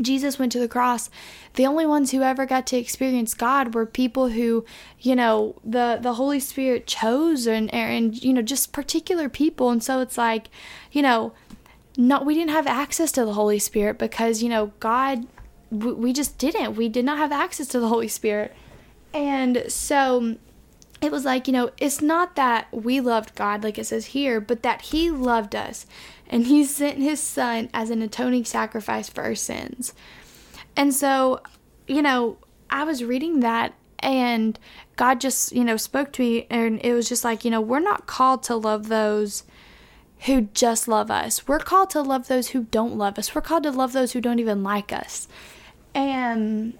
Jesus 0.00 0.38
went 0.38 0.52
to 0.52 0.58
the 0.58 0.68
cross, 0.68 1.08
the 1.54 1.66
only 1.66 1.86
ones 1.86 2.10
who 2.10 2.22
ever 2.22 2.46
got 2.46 2.66
to 2.68 2.76
experience 2.76 3.34
God 3.34 3.74
were 3.74 3.86
people 3.86 4.28
who, 4.28 4.64
you 5.00 5.14
know, 5.14 5.56
the 5.64 5.98
the 6.00 6.14
Holy 6.14 6.40
Spirit 6.40 6.86
chose 6.86 7.46
and 7.46 7.72
and 7.72 8.22
you 8.22 8.32
know 8.32 8.42
just 8.42 8.72
particular 8.72 9.28
people. 9.28 9.70
And 9.70 9.82
so 9.82 10.00
it's 10.00 10.18
like, 10.18 10.48
you 10.90 11.02
know, 11.02 11.32
not 11.96 12.26
we 12.26 12.34
didn't 12.34 12.50
have 12.50 12.66
access 12.66 13.12
to 13.12 13.24
the 13.24 13.34
Holy 13.34 13.58
Spirit 13.58 13.98
because 13.98 14.42
you 14.42 14.48
know 14.48 14.72
God, 14.80 15.26
we, 15.70 15.92
we 15.92 16.12
just 16.12 16.38
didn't. 16.38 16.74
We 16.74 16.88
did 16.88 17.04
not 17.04 17.18
have 17.18 17.32
access 17.32 17.68
to 17.68 17.80
the 17.80 17.88
Holy 17.88 18.08
Spirit, 18.08 18.54
and 19.12 19.64
so 19.68 20.36
it 21.00 21.12
was 21.12 21.24
like, 21.24 21.46
you 21.46 21.52
know, 21.52 21.70
it's 21.78 22.00
not 22.00 22.34
that 22.36 22.66
we 22.72 23.00
loved 23.00 23.34
God, 23.34 23.62
like 23.62 23.78
it 23.78 23.84
says 23.84 24.06
here, 24.06 24.40
but 24.40 24.62
that 24.62 24.82
He 24.82 25.10
loved 25.10 25.54
us 25.54 25.86
and 26.34 26.48
He 26.48 26.64
sent 26.64 26.98
His 26.98 27.20
Son 27.20 27.70
as 27.72 27.90
an 27.90 28.02
atoning 28.02 28.44
sacrifice 28.44 29.08
for 29.08 29.22
our 29.22 29.36
sins. 29.36 29.94
And 30.76 30.92
so, 30.92 31.40
you 31.86 32.02
know, 32.02 32.38
I 32.68 32.82
was 32.82 33.04
reading 33.04 33.38
that 33.40 33.72
and 34.00 34.58
God 34.96 35.20
just, 35.20 35.52
you 35.52 35.62
know, 35.62 35.76
spoke 35.76 36.12
to 36.14 36.22
me 36.22 36.48
and 36.50 36.80
it 36.84 36.92
was 36.92 37.08
just 37.08 37.22
like, 37.22 37.44
you 37.44 37.52
know, 37.52 37.60
we're 37.60 37.78
not 37.78 38.06
called 38.06 38.42
to 38.44 38.56
love 38.56 38.88
those 38.88 39.44
who 40.26 40.48
just 40.54 40.88
love 40.88 41.08
us. 41.08 41.46
We're 41.46 41.60
called 41.60 41.90
to 41.90 42.02
love 42.02 42.26
those 42.26 42.48
who 42.48 42.64
don't 42.64 42.98
love 42.98 43.16
us. 43.16 43.32
We're 43.32 43.40
called 43.40 43.62
to 43.62 43.70
love 43.70 43.92
those 43.92 44.10
who 44.10 44.20
don't 44.20 44.40
even 44.40 44.64
like 44.64 44.92
us. 44.92 45.28
And 45.94 46.76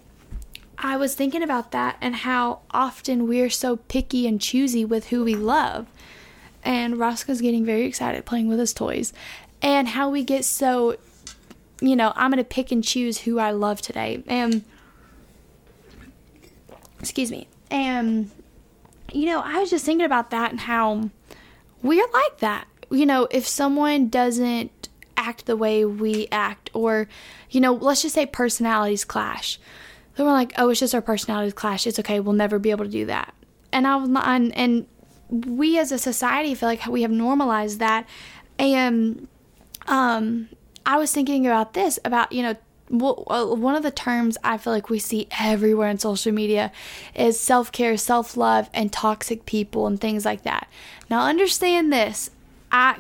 I 0.79 0.97
was 0.97 1.15
thinking 1.15 1.45
about 1.45 1.71
that 1.71 1.97
and 2.01 2.17
how 2.17 2.63
often 2.73 3.29
we're 3.29 3.51
so 3.51 3.77
picky 3.77 4.27
and 4.27 4.41
choosy 4.41 4.85
with 4.85 5.11
who 5.11 5.23
we 5.23 5.37
love. 5.37 5.87
And 6.65 6.99
Roscoe's 6.99 7.43
getting 7.43 7.65
very 7.65 7.85
excited 7.85 8.25
playing 8.25 8.49
with 8.49 8.59
his 8.59 8.73
toys. 8.73 9.13
And 9.65 9.89
how 9.89 10.11
we 10.11 10.23
get 10.23 10.45
so, 10.45 10.97
you 11.81 11.97
know, 11.97 12.13
I'm 12.15 12.31
going 12.31 12.39
to 12.39 12.49
pick 12.49 12.71
and 12.71 12.85
choose 12.85 13.19
who 13.19 13.41
I 13.41 13.51
love 13.51 13.81
today. 13.81 14.23
And, 14.29 14.63
excuse 17.01 17.33
me. 17.33 17.49
And, 17.71 18.31
you 19.13 19.27
know, 19.27 19.41
I 19.41 19.59
was 19.59 19.71
just 19.71 19.85
thinking 19.85 20.07
about 20.07 20.31
that 20.31 20.53
and 20.53 20.61
how 20.61 21.11
we're 21.83 22.07
like 22.13 22.39
that. 22.39 22.69
You 22.91 23.07
know, 23.07 23.27
if 23.31 23.49
someone 23.49 24.09
doesn't 24.09 24.89
act 25.17 25.47
the 25.47 25.57
way 25.57 25.85
we 25.85 26.29
act, 26.31 26.71
or, 26.75 27.09
you 27.51 27.61
know, 27.61 27.73
let's 27.73 28.03
just 28.03 28.15
say 28.15 28.27
personalities 28.27 29.05
clash 29.05 29.59
then 30.17 30.27
we're 30.27 30.33
like, 30.33 30.53
oh, 30.59 30.69
it's 30.69 30.81
just 30.81 30.95
our 30.95 31.03
personalities 31.03 31.55
clash. 31.55 31.87
It's 31.87 31.99
okay. 31.99 32.21
We'll 32.21 32.35
never 32.35 32.59
be 32.59 32.71
able 32.71 32.85
to 32.85 32.91
do 32.91 33.07
that. 33.07 33.35
And 33.73 33.87
I 33.87 33.97
was 33.97 34.09
not, 34.09 34.27
and, 34.27 34.57
and 34.57 34.87
we 35.29 35.79
as 35.79 35.91
a 35.91 35.99
society 35.99 36.55
feel 36.55 36.69
like 36.69 36.87
we 36.87 37.03
have 37.03 37.11
normalized 37.11 37.81
that. 37.81 38.07
And 38.59 39.27
um, 39.87 40.49
I 40.87 40.99
was 40.99 41.13
thinking 41.13 41.47
about 41.47 41.75
this 41.75 41.99
about 42.05 42.33
you 42.33 42.43
know 42.43 42.57
one 42.91 43.75
of 43.75 43.83
the 43.83 43.91
terms 43.91 44.37
I 44.45 44.59
feel 44.59 44.73
like 44.73 44.91
we 44.91 44.99
see 44.99 45.27
everywhere 45.41 45.89
in 45.89 45.99
social 45.99 46.33
media 46.33 46.71
is 47.15 47.41
self 47.41 47.73
care, 47.73 47.97
self 47.97 48.37
love, 48.37 48.69
and 48.75 48.93
toxic 48.93 49.47
people 49.47 49.87
and 49.87 50.01
things 50.01 50.25
like 50.25 50.43
that. 50.43 50.69
Now, 51.09 51.27
understand 51.27 51.93
this 51.93 52.31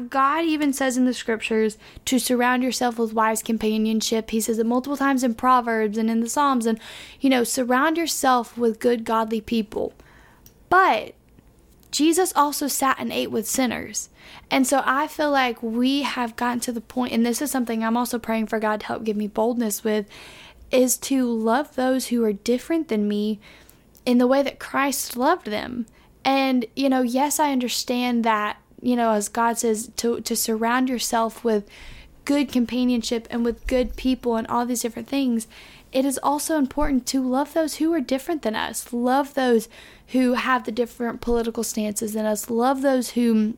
God 0.08 0.44
even 0.44 0.72
says 0.72 0.96
in 0.96 1.04
the 1.04 1.12
scriptures 1.12 1.78
to 2.04 2.20
surround 2.20 2.62
yourself 2.62 2.96
with 2.96 3.12
wise 3.12 3.42
companionship. 3.42 4.30
He 4.30 4.40
says 4.40 4.60
it 4.60 4.66
multiple 4.66 4.96
times 4.96 5.24
in 5.24 5.34
Proverbs 5.34 5.98
and 5.98 6.08
in 6.08 6.20
the 6.20 6.28
Psalms. 6.28 6.64
And, 6.64 6.78
you 7.20 7.28
know, 7.28 7.42
surround 7.42 7.96
yourself 7.96 8.56
with 8.56 8.78
good, 8.78 9.04
godly 9.04 9.40
people. 9.40 9.92
But 10.68 11.14
Jesus 11.94 12.32
also 12.34 12.66
sat 12.66 12.96
and 12.98 13.12
ate 13.12 13.30
with 13.30 13.48
sinners. 13.48 14.08
And 14.50 14.66
so 14.66 14.82
I 14.84 15.06
feel 15.06 15.30
like 15.30 15.62
we 15.62 16.02
have 16.02 16.34
gotten 16.34 16.58
to 16.60 16.72
the 16.72 16.80
point, 16.80 17.12
and 17.12 17.24
this 17.24 17.40
is 17.40 17.52
something 17.52 17.84
I'm 17.84 17.96
also 17.96 18.18
praying 18.18 18.48
for 18.48 18.58
God 18.58 18.80
to 18.80 18.86
help 18.86 19.04
give 19.04 19.16
me 19.16 19.28
boldness 19.28 19.84
with, 19.84 20.06
is 20.72 20.96
to 20.96 21.30
love 21.30 21.76
those 21.76 22.08
who 22.08 22.24
are 22.24 22.32
different 22.32 22.88
than 22.88 23.06
me 23.06 23.38
in 24.04 24.18
the 24.18 24.26
way 24.26 24.42
that 24.42 24.58
Christ 24.58 25.16
loved 25.16 25.46
them. 25.46 25.86
And, 26.24 26.66
you 26.74 26.88
know, 26.88 27.02
yes, 27.02 27.38
I 27.38 27.52
understand 27.52 28.24
that 28.24 28.56
you 28.84 28.96
know, 28.96 29.12
as 29.12 29.30
God 29.30 29.58
says, 29.58 29.90
to, 29.96 30.20
to 30.20 30.36
surround 30.36 30.90
yourself 30.90 31.42
with 31.42 31.66
good 32.24 32.50
companionship 32.50 33.26
and 33.30 33.44
with 33.44 33.66
good 33.66 33.96
people 33.96 34.36
and 34.36 34.46
all 34.46 34.66
these 34.66 34.82
different 34.82 35.08
things, 35.08 35.46
it 35.92 36.04
is 36.04 36.18
also 36.22 36.58
important 36.58 37.06
to 37.06 37.22
love 37.22 37.52
those 37.52 37.76
who 37.76 37.92
are 37.92 38.00
different 38.00 38.42
than 38.42 38.54
us, 38.56 38.92
love 38.92 39.34
those 39.34 39.68
who 40.08 40.34
have 40.34 40.64
the 40.64 40.72
different 40.72 41.20
political 41.20 41.62
stances 41.62 42.14
than 42.14 42.26
us, 42.26 42.50
love 42.50 42.82
those 42.82 43.10
who 43.10 43.54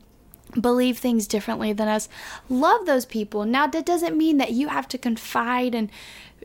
believe 0.61 0.99
things 0.99 1.27
differently 1.27 1.73
than 1.73 1.89
us. 1.89 2.09
Love 2.49 2.87
those 2.87 3.05
people. 3.05 3.45
Now 3.45 3.67
that 3.67 3.85
doesn't 3.85 4.17
mean 4.17 4.39
that 4.39 4.53
you 4.53 4.69
have 4.69 4.89
to 4.89 4.99
confide 4.99 5.75
and 5.75 5.91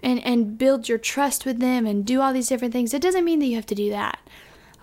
and 0.04 0.24
and 0.25 0.58
build 0.58 0.90
your 0.90 0.98
trust 0.98 1.46
with 1.46 1.60
them 1.60 1.86
and 1.86 2.06
do 2.06 2.22
all 2.22 2.34
these 2.34 2.48
different 2.48 2.74
things. 2.74 2.94
It 2.94 3.01
doesn't 3.01 3.25
mean 3.25 3.40
that 3.40 3.46
you 3.46 3.56
have 3.56 3.68
to 3.68 3.75
do 3.75 3.90
that 3.92 4.20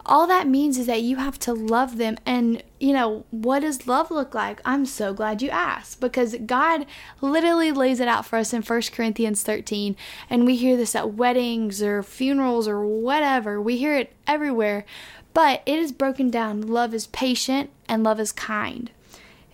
all 0.09 0.27
that 0.27 0.49
means 0.49 0.79
is 0.79 0.87
that 0.87 1.03
you 1.03 1.17
have 1.17 1.39
to 1.41 1.53
love 1.53 1.99
them. 1.99 2.17
And, 2.25 2.63
you 2.81 2.93
know, 2.93 3.25
what 3.31 3.61
does 3.61 3.87
love 3.87 4.11
look 4.11 4.35
like? 4.35 4.61
I'm 4.65 4.87
so 4.87 5.13
glad 5.13 5.43
you 5.43 5.51
asked 5.51 6.01
because 6.01 6.35
God 6.47 6.87
literally 7.21 7.71
lays 7.71 8.01
it 8.01 8.09
out 8.09 8.25
for 8.25 8.39
us 8.39 8.53
in 8.53 8.63
1 8.63 8.83
Corinthians 8.93 9.43
13. 9.43 9.95
And 10.31 10.47
we 10.47 10.57
hear 10.57 10.77
this 10.77 10.95
at 10.95 11.15
weddings 11.15 11.83
or 11.83 12.03
funerals 12.03 12.67
or 12.67 12.85
whatever, 12.85 13.61
we 13.61 13.77
hear 13.77 13.95
it 13.95 14.15
everywhere. 14.27 14.85
But 15.35 15.63
it 15.67 15.79
is 15.79 15.93
broken 15.93 16.31
down. 16.31 16.63
Love 16.63 16.95
is 16.95 17.07
patient 17.09 17.71
and 17.87 18.03
love 18.03 18.19
is 18.19 18.33
kind. 18.33 18.91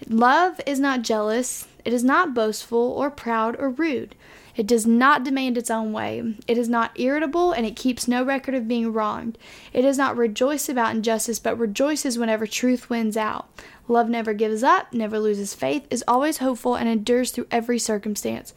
Love 0.08 0.60
is 0.66 0.78
not 0.78 1.02
jealous, 1.02 1.66
it 1.84 1.92
is 1.92 2.04
not 2.04 2.34
boastful 2.34 2.78
or 2.78 3.10
proud 3.10 3.56
or 3.58 3.70
rude. 3.70 4.14
It 4.56 4.66
does 4.66 4.86
not 4.86 5.24
demand 5.24 5.58
its 5.58 5.70
own 5.70 5.92
way. 5.92 6.36
It 6.46 6.56
is 6.56 6.68
not 6.68 6.98
irritable, 6.98 7.52
and 7.52 7.66
it 7.66 7.76
keeps 7.76 8.06
no 8.06 8.22
record 8.22 8.54
of 8.54 8.68
being 8.68 8.92
wronged. 8.92 9.36
It 9.72 9.82
does 9.82 9.98
not 9.98 10.16
rejoice 10.16 10.68
about 10.68 10.94
injustice, 10.94 11.38
but 11.38 11.58
rejoices 11.58 12.18
whenever 12.18 12.46
truth 12.46 12.88
wins 12.88 13.16
out. 13.16 13.48
Love 13.88 14.08
never 14.08 14.32
gives 14.32 14.62
up, 14.62 14.92
never 14.92 15.18
loses 15.18 15.54
faith, 15.54 15.86
is 15.90 16.04
always 16.06 16.38
hopeful, 16.38 16.76
and 16.76 16.88
endures 16.88 17.32
through 17.32 17.48
every 17.50 17.78
circumstance. 17.78 18.54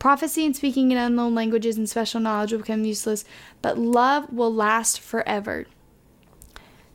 Prophecy 0.00 0.46
and 0.46 0.56
speaking 0.56 0.90
in 0.90 0.98
unknown 0.98 1.34
languages 1.34 1.76
and 1.76 1.88
special 1.88 2.20
knowledge 2.20 2.52
will 2.52 2.60
become 2.60 2.84
useless, 2.84 3.24
but 3.62 3.78
love 3.78 4.32
will 4.32 4.52
last 4.52 4.98
forever. 4.98 5.66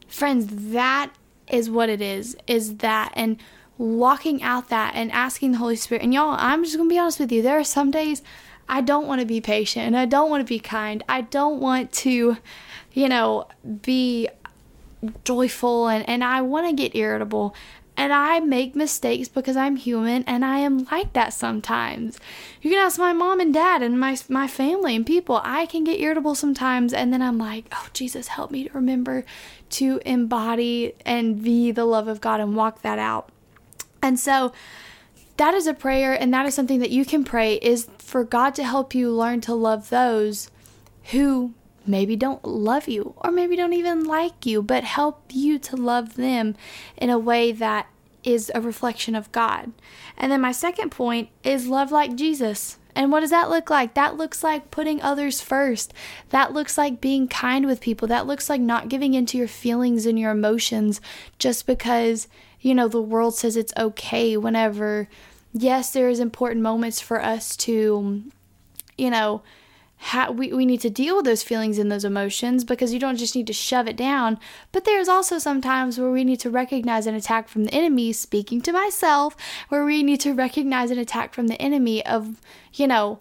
Friends, 0.08 0.48
that 0.72 1.12
is 1.48 1.70
what 1.70 1.90
it 1.90 2.02
is, 2.02 2.36
is 2.48 2.78
that. 2.78 3.12
And 3.16 3.38
walking 3.78 4.42
out 4.42 4.70
that 4.70 4.94
and 4.96 5.12
asking 5.12 5.52
the 5.52 5.58
Holy 5.58 5.76
Spirit. 5.76 6.04
And 6.04 6.14
y'all, 6.14 6.36
I'm 6.38 6.64
just 6.64 6.78
going 6.78 6.90
to 6.90 6.94
be 6.94 7.00
honest 7.00 7.20
with 7.20 7.32
you. 7.32 7.42
There 7.42 7.60
are 7.60 7.64
some 7.64 7.92
days 7.92 8.22
I 8.68 8.82
don't 8.82 9.08
want 9.08 9.22
to 9.22 9.28
be 9.28 9.42
patient 9.42 9.86
and 9.86 9.98
I 9.98 10.06
don't 10.06 10.30
want 10.30 10.42
to 10.42 10.48
be 10.48 10.60
kind. 10.60 11.04
I 11.08 11.22
don't 11.22 11.60
want 11.60 11.92
to, 11.94 12.38
you 12.94 13.10
know, 13.10 13.48
be 13.82 14.30
joyful 15.24 15.88
and, 15.88 16.08
and 16.08 16.24
I 16.24 16.42
want 16.42 16.68
to 16.68 16.74
get 16.74 16.96
irritable. 16.96 17.56
And 17.98 18.12
I 18.12 18.42
make 18.42 18.76
mistakes 18.76 19.30
because 19.30 19.56
I'm 19.56 19.78
human 19.78 20.24
and 20.24 20.44
I 20.44 20.60
am 20.60 20.86
like 20.92 21.14
that 21.14 21.34
sometimes. 21.34 22.20
You 22.62 22.70
can 22.70 22.80
ask 22.86 23.00
my 23.00 23.14
mom 23.14 23.40
and 23.40 23.54
dad 23.54 23.82
and 23.82 23.98
my 23.98 24.18
my 24.28 24.48
family 24.48 24.98
and 24.98 25.06
people. 25.06 25.40
I 25.46 25.66
can 25.66 25.86
get 25.86 26.02
irritable 26.02 26.36
sometimes 26.36 26.92
and 26.92 27.14
then 27.14 27.22
I'm 27.22 27.38
like, 27.38 27.68
"Oh 27.72 27.88
Jesus, 27.94 28.28
help 28.28 28.52
me 28.52 28.66
to 28.66 28.74
remember 28.74 29.24
to 29.72 30.02
embody 30.06 30.94
and 31.06 31.42
be 31.42 31.72
the 31.72 31.86
love 31.86 32.10
of 32.10 32.20
God 32.20 32.42
and 32.42 32.54
walk 32.54 32.82
that 32.82 33.00
out." 33.00 33.30
And 34.06 34.20
so 34.20 34.54
that 35.38 35.56
is 35.56 35.66
a 35.66 35.74
prayer 35.74 36.14
and 36.14 36.32
that 36.32 36.46
is 36.46 36.54
something 36.54 36.80
that 36.80 36.92
you 36.92 37.06
can 37.06 37.24
pray 37.24 37.56
is 37.56 37.90
for 37.98 38.24
God 38.24 38.54
to 38.54 38.64
help 38.64 38.94
you 38.94 39.12
learn 39.12 39.42
to 39.42 39.56
love 39.56 39.90
those 39.90 40.52
who 41.06 41.56
maybe 41.88 42.16
don't 42.16 42.46
love 42.46 42.88
you 42.88 43.16
or 43.18 43.32
maybe 43.32 43.56
don't 43.56 43.74
even 43.74 44.04
like 44.04 44.46
you, 44.46 44.62
but 44.62 44.84
help 44.84 45.24
you 45.32 45.58
to 45.58 45.76
love 45.76 46.18
them 46.18 46.56
in 46.98 47.10
a 47.10 47.18
way 47.18 47.52
that 47.52 47.88
is 48.24 48.52
a 48.54 48.62
reflection 48.62 49.16
of 49.16 49.32
God. 49.32 49.72
And 50.16 50.32
then 50.32 50.42
my 50.42 50.52
second 50.52 50.92
point 50.92 51.30
is 51.44 51.68
love 51.68 51.92
like 51.92 52.16
Jesus. 52.16 52.78
And 52.94 53.12
what 53.12 53.22
does 53.22 53.32
that 53.32 53.50
look 53.50 53.72
like? 53.72 53.96
That 53.96 54.18
looks 54.18 54.44
like 54.44 54.70
putting 54.70 55.02
others 55.02 55.42
first. 55.42 55.96
That 56.30 56.54
looks 56.54 56.78
like 56.78 57.02
being 57.02 57.28
kind 57.28 57.66
with 57.66 57.82
people. 57.82 58.08
That 58.08 58.28
looks 58.28 58.52
like 58.52 58.62
not 58.62 58.88
giving 58.88 59.16
into 59.16 59.38
your 59.38 59.48
feelings 59.48 60.06
and 60.06 60.20
your 60.20 60.32
emotions 60.32 61.02
just 61.40 61.66
because 61.66 62.28
you 62.66 62.74
know, 62.74 62.88
the 62.88 63.00
world 63.00 63.36
says 63.36 63.56
it's 63.56 63.74
okay 63.78 64.36
whenever, 64.36 65.08
yes, 65.54 65.92
there 65.92 66.10
is 66.10 66.20
important 66.20 66.64
moments 66.64 67.00
for 67.00 67.22
us 67.22 67.56
to, 67.56 68.24
you 68.98 69.10
know, 69.12 69.44
ha- 69.98 70.32
we, 70.32 70.52
we 70.52 70.66
need 70.66 70.82
to 70.82 70.90
deal 70.90 71.16
with 71.16 71.26
those 71.26 71.44
feelings 71.44 71.78
and 71.78 71.92
those 71.92 72.04
emotions 72.04 72.64
because 72.64 72.92
you 72.92 72.98
don't 73.00 73.18
just 73.18 73.36
need 73.36 73.46
to 73.46 73.54
shove 73.54 73.88
it 73.88 73.96
down. 73.96 74.40
But 74.72 74.84
there's 74.84 75.08
also 75.08 75.38
some 75.38 75.62
times 75.62 76.00
where 76.00 76.10
we 76.10 76.24
need 76.24 76.40
to 76.40 76.50
recognize 76.50 77.06
an 77.06 77.14
attack 77.14 77.50
from 77.50 77.66
the 77.66 77.74
enemy, 77.76 78.12
speaking 78.14 78.62
to 78.62 78.72
myself, 78.72 79.38
where 79.70 79.86
we 79.86 80.02
need 80.02 80.22
to 80.22 80.34
recognize 80.34 80.90
an 80.90 80.98
attack 80.98 81.36
from 81.36 81.46
the 81.46 81.62
enemy 81.62 82.04
of, 82.04 82.42
you 82.74 82.88
know, 82.88 83.20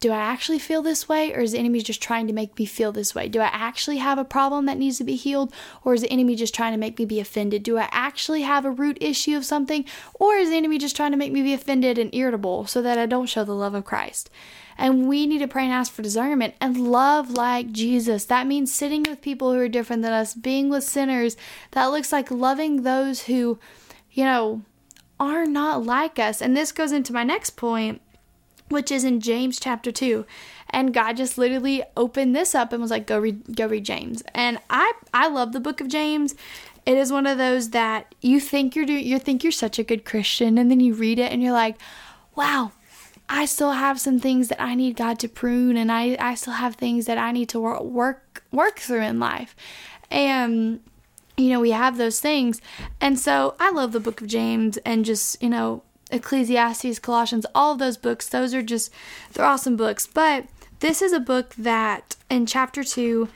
do 0.00 0.10
I 0.12 0.18
actually 0.18 0.58
feel 0.58 0.80
this 0.80 1.10
way 1.10 1.34
or 1.34 1.40
is 1.40 1.52
the 1.52 1.58
enemy 1.58 1.82
just 1.82 2.02
trying 2.02 2.26
to 2.26 2.32
make 2.32 2.58
me 2.58 2.64
feel 2.64 2.90
this 2.90 3.14
way? 3.14 3.28
Do 3.28 3.40
I 3.40 3.50
actually 3.52 3.98
have 3.98 4.16
a 4.18 4.24
problem 4.24 4.64
that 4.64 4.78
needs 4.78 4.96
to 4.96 5.04
be 5.04 5.14
healed 5.14 5.52
or 5.84 5.92
is 5.92 6.00
the 6.00 6.10
enemy 6.10 6.34
just 6.36 6.54
trying 6.54 6.72
to 6.72 6.78
make 6.78 6.98
me 6.98 7.04
be 7.04 7.20
offended? 7.20 7.62
Do 7.62 7.76
I 7.76 7.86
actually 7.92 8.42
have 8.42 8.64
a 8.64 8.70
root 8.70 8.96
issue 9.00 9.36
of 9.36 9.44
something 9.44 9.84
or 10.14 10.36
is 10.36 10.48
the 10.48 10.56
enemy 10.56 10.78
just 10.78 10.96
trying 10.96 11.10
to 11.10 11.18
make 11.18 11.32
me 11.32 11.42
be 11.42 11.52
offended 11.52 11.98
and 11.98 12.14
irritable 12.14 12.66
so 12.66 12.80
that 12.80 12.96
I 12.96 13.04
don't 13.04 13.28
show 13.28 13.44
the 13.44 13.54
love 13.54 13.74
of 13.74 13.84
Christ? 13.84 14.30
And 14.78 15.06
we 15.06 15.26
need 15.26 15.40
to 15.40 15.48
pray 15.48 15.64
and 15.64 15.72
ask 15.72 15.92
for 15.92 16.00
discernment 16.00 16.54
and 16.62 16.90
love 16.90 17.30
like 17.30 17.70
Jesus. 17.70 18.24
That 18.24 18.46
means 18.46 18.72
sitting 18.72 19.02
with 19.02 19.20
people 19.20 19.52
who 19.52 19.58
are 19.58 19.68
different 19.68 20.00
than 20.00 20.14
us, 20.14 20.32
being 20.32 20.70
with 20.70 20.84
sinners. 20.84 21.36
That 21.72 21.86
looks 21.86 22.10
like 22.10 22.30
loving 22.30 22.82
those 22.84 23.24
who, 23.24 23.58
you 24.10 24.24
know, 24.24 24.62
are 25.18 25.44
not 25.44 25.84
like 25.84 26.18
us. 26.18 26.40
And 26.40 26.56
this 26.56 26.72
goes 26.72 26.92
into 26.92 27.12
my 27.12 27.24
next 27.24 27.50
point 27.50 28.00
which 28.70 28.90
is 28.90 29.04
in 29.04 29.20
James 29.20 29.60
chapter 29.60 29.92
2. 29.92 30.24
And 30.70 30.94
God 30.94 31.16
just 31.16 31.36
literally 31.36 31.82
opened 31.96 32.34
this 32.34 32.54
up 32.54 32.72
and 32.72 32.80
was 32.80 32.90
like, 32.90 33.06
go 33.06 33.18
read, 33.18 33.56
go 33.56 33.66
read 33.66 33.84
James. 33.84 34.22
And 34.34 34.58
I, 34.70 34.92
I 35.12 35.28
love 35.28 35.52
the 35.52 35.60
book 35.60 35.80
of 35.80 35.88
James. 35.88 36.34
It 36.86 36.96
is 36.96 37.12
one 37.12 37.26
of 37.26 37.36
those 37.36 37.70
that 37.70 38.14
you 38.22 38.40
think 38.40 38.74
you're 38.74 38.86
doing, 38.86 39.04
you 39.04 39.18
think 39.18 39.42
you're 39.42 39.52
such 39.52 39.78
a 39.78 39.84
good 39.84 40.04
Christian, 40.04 40.56
and 40.56 40.70
then 40.70 40.80
you 40.80 40.94
read 40.94 41.18
it 41.18 41.30
and 41.30 41.42
you're 41.42 41.52
like, 41.52 41.76
wow, 42.36 42.72
I 43.28 43.44
still 43.44 43.72
have 43.72 44.00
some 44.00 44.18
things 44.18 44.48
that 44.48 44.60
I 44.60 44.74
need 44.74 44.96
God 44.96 45.18
to 45.20 45.28
prune, 45.28 45.76
and 45.76 45.92
I, 45.92 46.16
I 46.18 46.34
still 46.34 46.54
have 46.54 46.76
things 46.76 47.06
that 47.06 47.18
I 47.18 47.32
need 47.32 47.48
to 47.50 47.60
work, 47.60 47.82
work, 47.82 48.44
work 48.50 48.78
through 48.78 49.02
in 49.02 49.20
life. 49.20 49.54
And, 50.10 50.80
you 51.36 51.50
know, 51.50 51.60
we 51.60 51.70
have 51.72 51.96
those 51.96 52.20
things. 52.20 52.60
And 53.00 53.18
so 53.18 53.56
I 53.60 53.70
love 53.70 53.92
the 53.92 54.00
book 54.00 54.20
of 54.20 54.26
James 54.26 54.78
and 54.78 55.04
just, 55.04 55.40
you 55.42 55.48
know, 55.48 55.82
Ecclesiastes, 56.10 56.98
Colossians, 56.98 57.46
all 57.54 57.72
of 57.72 57.78
those 57.78 57.96
books, 57.96 58.28
those 58.28 58.54
are 58.54 58.62
just, 58.62 58.92
they're 59.32 59.44
awesome 59.44 59.76
books. 59.76 60.06
But 60.06 60.46
this 60.80 61.02
is 61.02 61.12
a 61.12 61.20
book 61.20 61.54
that 61.56 62.16
in 62.28 62.46
chapter 62.46 62.84
2, 62.84 63.28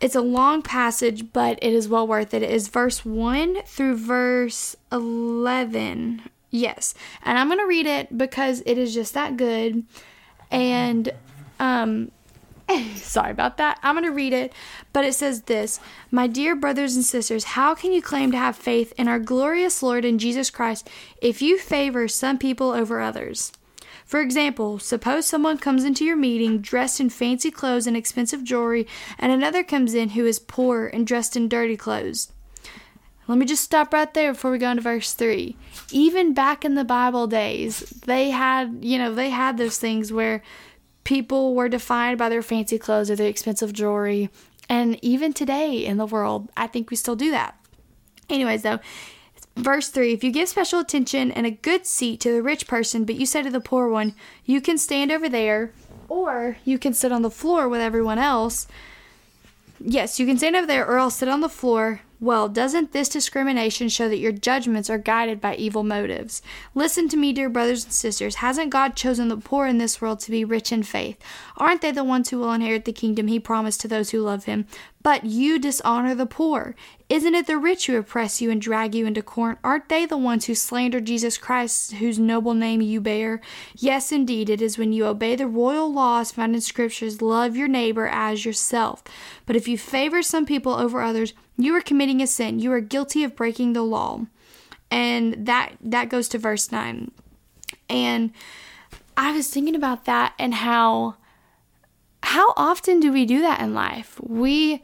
it's 0.00 0.14
a 0.14 0.20
long 0.20 0.62
passage, 0.62 1.32
but 1.32 1.58
it 1.62 1.72
is 1.72 1.88
well 1.88 2.06
worth 2.06 2.34
it. 2.34 2.42
It 2.42 2.50
is 2.50 2.68
verse 2.68 3.04
1 3.04 3.62
through 3.66 3.96
verse 3.96 4.74
11. 4.90 6.22
Yes. 6.50 6.94
And 7.22 7.38
I'm 7.38 7.48
going 7.48 7.60
to 7.60 7.66
read 7.66 7.86
it 7.86 8.18
because 8.18 8.62
it 8.66 8.78
is 8.78 8.92
just 8.92 9.14
that 9.14 9.36
good. 9.36 9.84
And 10.50 11.12
um 11.60 12.10
Sorry 12.96 13.30
about 13.30 13.56
that. 13.58 13.78
I'm 13.82 13.94
going 13.94 14.04
to 14.04 14.12
read 14.12 14.32
it, 14.32 14.52
but 14.92 15.04
it 15.04 15.14
says 15.14 15.42
this 15.42 15.80
My 16.10 16.26
dear 16.26 16.54
brothers 16.54 16.96
and 16.96 17.04
sisters, 17.04 17.44
how 17.44 17.74
can 17.74 17.92
you 17.92 18.02
claim 18.02 18.30
to 18.32 18.38
have 18.38 18.56
faith 18.56 18.92
in 18.96 19.08
our 19.08 19.18
glorious 19.18 19.82
Lord 19.82 20.04
and 20.04 20.20
Jesus 20.20 20.50
Christ 20.50 20.88
if 21.20 21.42
you 21.42 21.58
favor 21.58 22.08
some 22.08 22.38
people 22.38 22.70
over 22.70 23.00
others? 23.00 23.52
For 24.04 24.20
example, 24.20 24.78
suppose 24.78 25.26
someone 25.26 25.58
comes 25.58 25.84
into 25.84 26.04
your 26.04 26.16
meeting 26.16 26.60
dressed 26.60 27.00
in 27.00 27.08
fancy 27.08 27.50
clothes 27.50 27.86
and 27.86 27.96
expensive 27.96 28.44
jewelry, 28.44 28.86
and 29.18 29.32
another 29.32 29.62
comes 29.62 29.94
in 29.94 30.10
who 30.10 30.26
is 30.26 30.38
poor 30.38 30.86
and 30.86 31.06
dressed 31.06 31.36
in 31.36 31.48
dirty 31.48 31.76
clothes. 31.76 32.30
Let 33.28 33.38
me 33.38 33.46
just 33.46 33.64
stop 33.64 33.92
right 33.92 34.12
there 34.12 34.32
before 34.32 34.50
we 34.50 34.58
go 34.58 34.70
into 34.70 34.82
verse 34.82 35.14
3. 35.14 35.56
Even 35.92 36.34
back 36.34 36.64
in 36.64 36.74
the 36.74 36.84
Bible 36.84 37.26
days, 37.26 37.80
they 38.04 38.30
had, 38.30 38.78
you 38.82 38.98
know, 38.98 39.14
they 39.14 39.30
had 39.30 39.56
those 39.56 39.78
things 39.78 40.12
where 40.12 40.42
people 41.04 41.54
were 41.54 41.68
defined 41.68 42.18
by 42.18 42.28
their 42.28 42.42
fancy 42.42 42.78
clothes 42.78 43.10
or 43.10 43.16
their 43.16 43.28
expensive 43.28 43.72
jewelry. 43.72 44.30
And 44.68 45.02
even 45.02 45.32
today 45.32 45.84
in 45.84 45.96
the 45.96 46.06
world, 46.06 46.50
I 46.56 46.66
think 46.66 46.90
we 46.90 46.96
still 46.96 47.16
do 47.16 47.30
that. 47.30 47.58
Anyways, 48.30 48.62
though, 48.62 48.80
verse 49.56 49.88
3 49.88 50.12
If 50.12 50.24
you 50.24 50.30
give 50.30 50.48
special 50.48 50.80
attention 50.80 51.32
and 51.32 51.46
a 51.46 51.50
good 51.50 51.86
seat 51.86 52.20
to 52.20 52.32
the 52.32 52.42
rich 52.42 52.66
person, 52.66 53.04
but 53.04 53.16
you 53.16 53.26
say 53.26 53.42
to 53.42 53.50
the 53.50 53.60
poor 53.60 53.88
one, 53.88 54.14
You 54.44 54.60
can 54.60 54.78
stand 54.78 55.10
over 55.10 55.28
there, 55.28 55.72
or 56.08 56.56
you 56.64 56.78
can 56.78 56.94
sit 56.94 57.12
on 57.12 57.22
the 57.22 57.30
floor 57.30 57.68
with 57.68 57.80
everyone 57.80 58.18
else. 58.18 58.66
Yes, 59.78 60.20
you 60.20 60.26
can 60.26 60.38
stand 60.38 60.56
over 60.56 60.66
there, 60.66 60.86
or 60.86 60.98
I'll 60.98 61.10
sit 61.10 61.28
on 61.28 61.40
the 61.40 61.48
floor. 61.48 62.02
Well, 62.22 62.48
doesn't 62.48 62.92
this 62.92 63.08
discrimination 63.08 63.88
show 63.88 64.08
that 64.08 64.20
your 64.20 64.30
judgments 64.30 64.88
are 64.88 64.96
guided 64.96 65.40
by 65.40 65.56
evil 65.56 65.82
motives? 65.82 66.40
Listen 66.72 67.08
to 67.08 67.16
me, 67.16 67.32
dear 67.32 67.48
brothers 67.48 67.82
and 67.82 67.92
sisters. 67.92 68.36
Hasn't 68.36 68.70
God 68.70 68.94
chosen 68.94 69.26
the 69.26 69.38
poor 69.38 69.66
in 69.66 69.78
this 69.78 70.00
world 70.00 70.20
to 70.20 70.30
be 70.30 70.44
rich 70.44 70.70
in 70.70 70.84
faith? 70.84 71.18
Aren't 71.56 71.80
they 71.80 71.90
the 71.90 72.04
ones 72.04 72.30
who 72.30 72.38
will 72.38 72.52
inherit 72.52 72.84
the 72.84 72.92
kingdom 72.92 73.26
he 73.26 73.40
promised 73.40 73.80
to 73.80 73.88
those 73.88 74.10
who 74.10 74.20
love 74.20 74.44
him? 74.44 74.68
But 75.02 75.24
you 75.24 75.58
dishonor 75.58 76.14
the 76.14 76.26
poor. 76.26 76.74
Isn't 77.08 77.34
it 77.34 77.46
the 77.46 77.58
rich 77.58 77.86
who 77.86 77.96
oppress 77.96 78.40
you 78.40 78.50
and 78.50 78.60
drag 78.60 78.94
you 78.94 79.04
into 79.04 79.22
court? 79.22 79.58
Aren't 79.64 79.88
they 79.88 80.06
the 80.06 80.16
ones 80.16 80.46
who 80.46 80.54
slander 80.54 81.00
Jesus 81.00 81.36
Christ, 81.36 81.94
whose 81.94 82.18
noble 82.18 82.54
name 82.54 82.80
you 82.80 83.00
bear? 83.00 83.40
Yes, 83.74 84.12
indeed, 84.12 84.48
it 84.48 84.62
is 84.62 84.78
when 84.78 84.92
you 84.92 85.06
obey 85.06 85.34
the 85.34 85.46
royal 85.46 85.92
laws 85.92 86.32
found 86.32 86.54
in 86.54 86.60
scriptures, 86.60 87.20
love 87.20 87.56
your 87.56 87.68
neighbor 87.68 88.06
as 88.06 88.44
yourself. 88.44 89.02
But 89.44 89.56
if 89.56 89.66
you 89.66 89.76
favor 89.76 90.22
some 90.22 90.46
people 90.46 90.72
over 90.74 91.02
others, 91.02 91.34
you 91.58 91.74
are 91.74 91.82
committing 91.82 92.22
a 92.22 92.26
sin. 92.26 92.60
You 92.60 92.72
are 92.72 92.80
guilty 92.80 93.24
of 93.24 93.36
breaking 93.36 93.72
the 93.72 93.82
law. 93.82 94.26
And 94.90 95.46
that 95.46 95.72
that 95.80 96.10
goes 96.10 96.28
to 96.28 96.38
verse 96.38 96.70
9. 96.70 97.10
And 97.88 98.32
I 99.16 99.32
was 99.32 99.48
thinking 99.48 99.74
about 99.74 100.04
that 100.04 100.34
and 100.38 100.54
how 100.54 101.16
how 102.22 102.54
often 102.56 103.00
do 103.00 103.12
we 103.12 103.26
do 103.26 103.40
that 103.40 103.60
in 103.60 103.74
life? 103.74 104.18
We 104.22 104.82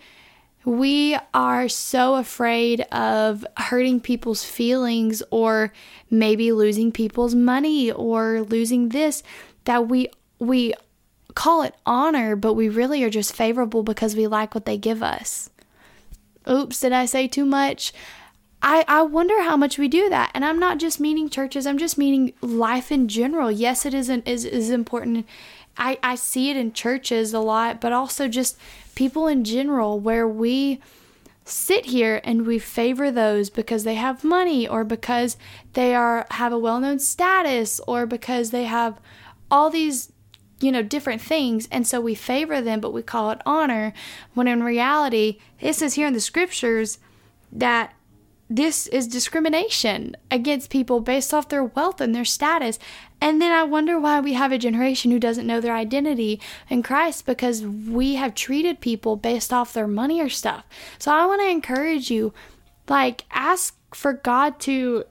we 0.65 1.17
are 1.33 1.69
so 1.69 2.17
afraid 2.17 2.81
of 2.93 3.47
hurting 3.57 4.01
people's 4.01 4.45
feelings 4.45 5.23
or 5.31 5.73
maybe 6.11 6.53
losing 6.53 6.93
people's 6.93 7.35
money 7.35 7.91
or 7.91 8.43
losing 8.43 8.91
this 8.91 9.23
that 9.65 9.89
we 9.89 10.09
we 10.39 10.75
call 11.35 11.63
it 11.63 11.75
honor, 11.87 12.35
but 12.35 12.55
we 12.55 12.69
really 12.69 13.05
are 13.05 13.11
just 13.11 13.35
favorable 13.35 13.83
because 13.83 14.17
we 14.17 14.27
like 14.27 14.55
what 14.55 14.65
they 14.65 14.77
give 14.77 15.03
us. 15.03 15.51
Oops, 16.51 16.79
did 16.81 16.93
I 16.93 17.05
say 17.07 17.29
too 17.29 17.45
much? 17.45 17.93
I, 18.61 18.85
I 18.89 19.03
wonder 19.03 19.43
how 19.43 19.57
much 19.57 19.79
we 19.79 19.87
do 19.87 20.09
that. 20.09 20.33
And 20.35 20.45
I'm 20.45 20.59
not 20.59 20.79
just 20.79 20.99
meaning 20.99 21.31
churches, 21.31 21.67
I'm 21.67 21.79
just 21.79 21.97
meaning 21.97 22.33
life 22.41 22.91
in 22.91 23.09
general. 23.09 23.51
Yes, 23.51 23.87
it 23.87 23.95
isn't 23.95 24.27
is, 24.27 24.45
is 24.45 24.71
important 24.71 25.27
I, 25.79 25.99
I 26.03 26.17
see 26.17 26.51
it 26.51 26.57
in 26.57 26.73
churches 26.73 27.33
a 27.33 27.39
lot, 27.39 27.81
but 27.81 27.93
also 27.93 28.27
just 28.29 28.59
people 28.95 29.29
in 29.29 29.45
general 29.45 30.01
where 30.01 30.27
we 30.27 30.81
sit 31.45 31.87
here 31.87 32.21
and 32.25 32.47
we 32.47 32.59
favor 32.59 33.11
those 33.11 33.49
because 33.49 33.85
they 33.85 33.95
have 33.95 34.25
money 34.25 34.69
or 34.69 34.85
because 34.85 35.39
they 35.73 35.95
are 35.95 36.27
have 36.33 36.53
a 36.53 36.59
well-known 36.59 36.99
status 36.99 37.81
or 37.87 38.05
because 38.05 38.51
they 38.51 38.65
have 38.65 39.01
all 39.51 39.71
these 39.71 40.13
you 40.61 40.71
know 40.71 40.83
different 40.83 41.23
things 41.23 41.67
and 41.71 41.87
so 41.87 42.03
we 42.03 42.15
favor 42.15 42.61
them 42.61 42.81
but 42.81 42.93
we 42.93 43.01
call 43.03 43.31
it 43.31 43.41
honor 43.47 43.95
when 44.35 44.47
in 44.47 44.63
reality 44.63 45.39
it 45.59 45.73
says 45.73 45.95
here 45.95 46.07
in 46.07 46.13
the 46.13 46.21
scriptures 46.21 46.99
that 47.51 47.95
this 48.51 48.87
is 48.87 49.07
discrimination 49.07 50.17
against 50.31 50.71
people 50.71 51.01
based 51.01 51.35
off 51.35 51.49
their 51.49 51.65
wealth 51.65 52.01
and 52.01 52.15
their 52.15 52.25
status. 52.25 52.79
And 53.21 53.43
then 53.43 53.53
I 53.53 53.65
wonder 53.65 53.99
why 54.01 54.21
we 54.21 54.33
have 54.35 54.53
a 54.53 54.59
generation 54.59 55.11
who 55.11 55.19
doesn't 55.19 55.47
know 55.47 55.61
their 55.61 55.77
identity 55.77 56.41
in 56.71 56.83
Christ 56.83 57.27
because 57.27 57.63
we 57.63 58.15
have 58.15 58.35
treated 58.35 58.81
people 58.81 59.17
based 59.17 59.53
off 59.53 59.73
their 59.73 59.89
money 59.89 60.21
or 60.21 60.29
stuff. 60.29 60.65
So 60.99 61.13
I 61.13 61.27
want 61.27 61.43
to 61.43 61.49
encourage 61.49 62.11
you 62.11 62.33
like 62.89 63.25
ask 63.31 63.77
for 63.93 64.15
God 64.15 64.59
to 64.61 65.05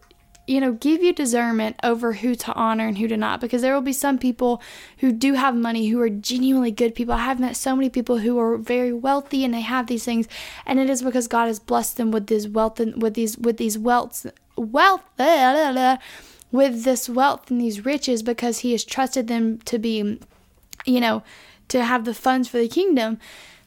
you 0.48 0.62
know, 0.62 0.72
give 0.72 1.04
you 1.04 1.14
discernment 1.14 1.76
over 1.84 2.14
who 2.14 2.34
to 2.36 2.54
honor 2.54 2.88
and 2.88 2.98
who 2.98 3.08
to 3.08 3.18
not 3.18 3.42
because 3.42 3.62
there 3.62 3.74
will 3.74 3.82
be 3.82 3.94
some 3.94 4.18
people 4.18 4.62
who 5.00 5.12
do 5.12 5.34
have 5.34 5.56
money 5.56 5.88
who 5.90 6.00
are 6.02 6.10
genuinely 6.10 6.72
good 6.72 6.96
people. 6.96 7.14
I 7.14 7.20
have 7.20 7.40
met 7.40 7.56
so 7.56 7.76
many 7.76 7.90
people 7.90 8.20
who 8.20 8.40
are 8.40 8.58
very 8.58 8.94
wealthy 8.94 9.44
and 9.44 9.54
they 9.54 9.62
have 9.62 9.88
these 9.88 10.06
things 10.06 10.28
and 10.66 10.80
it 10.80 10.90
is 10.90 11.02
because 11.02 11.28
God 11.28 11.48
has 11.48 11.60
blessed 11.60 11.98
them 11.98 12.12
with 12.12 12.28
this 12.28 12.48
wealth 12.48 12.80
and 12.80 13.02
with 13.02 13.14
these 13.14 13.38
with 13.38 13.58
these 13.58 13.78
wealth 13.78 14.26
wealth 14.56 15.04
blah, 15.18 15.54
blah, 15.54 15.72
blah, 15.74 15.98
with 16.52 16.84
this 16.84 17.10
wealth 17.10 17.52
and 17.52 17.60
these 17.60 17.86
riches 17.86 18.24
because 18.24 18.60
he 18.60 18.72
has 18.72 18.84
trusted 18.84 19.28
them 19.28 19.60
to 19.60 19.78
be 19.78 20.20
you 20.88 21.02
know, 21.02 21.22
to 21.68 21.84
have 21.84 22.06
the 22.06 22.14
funds 22.14 22.48
for 22.48 22.58
the 22.58 22.68
kingdom. 22.68 23.20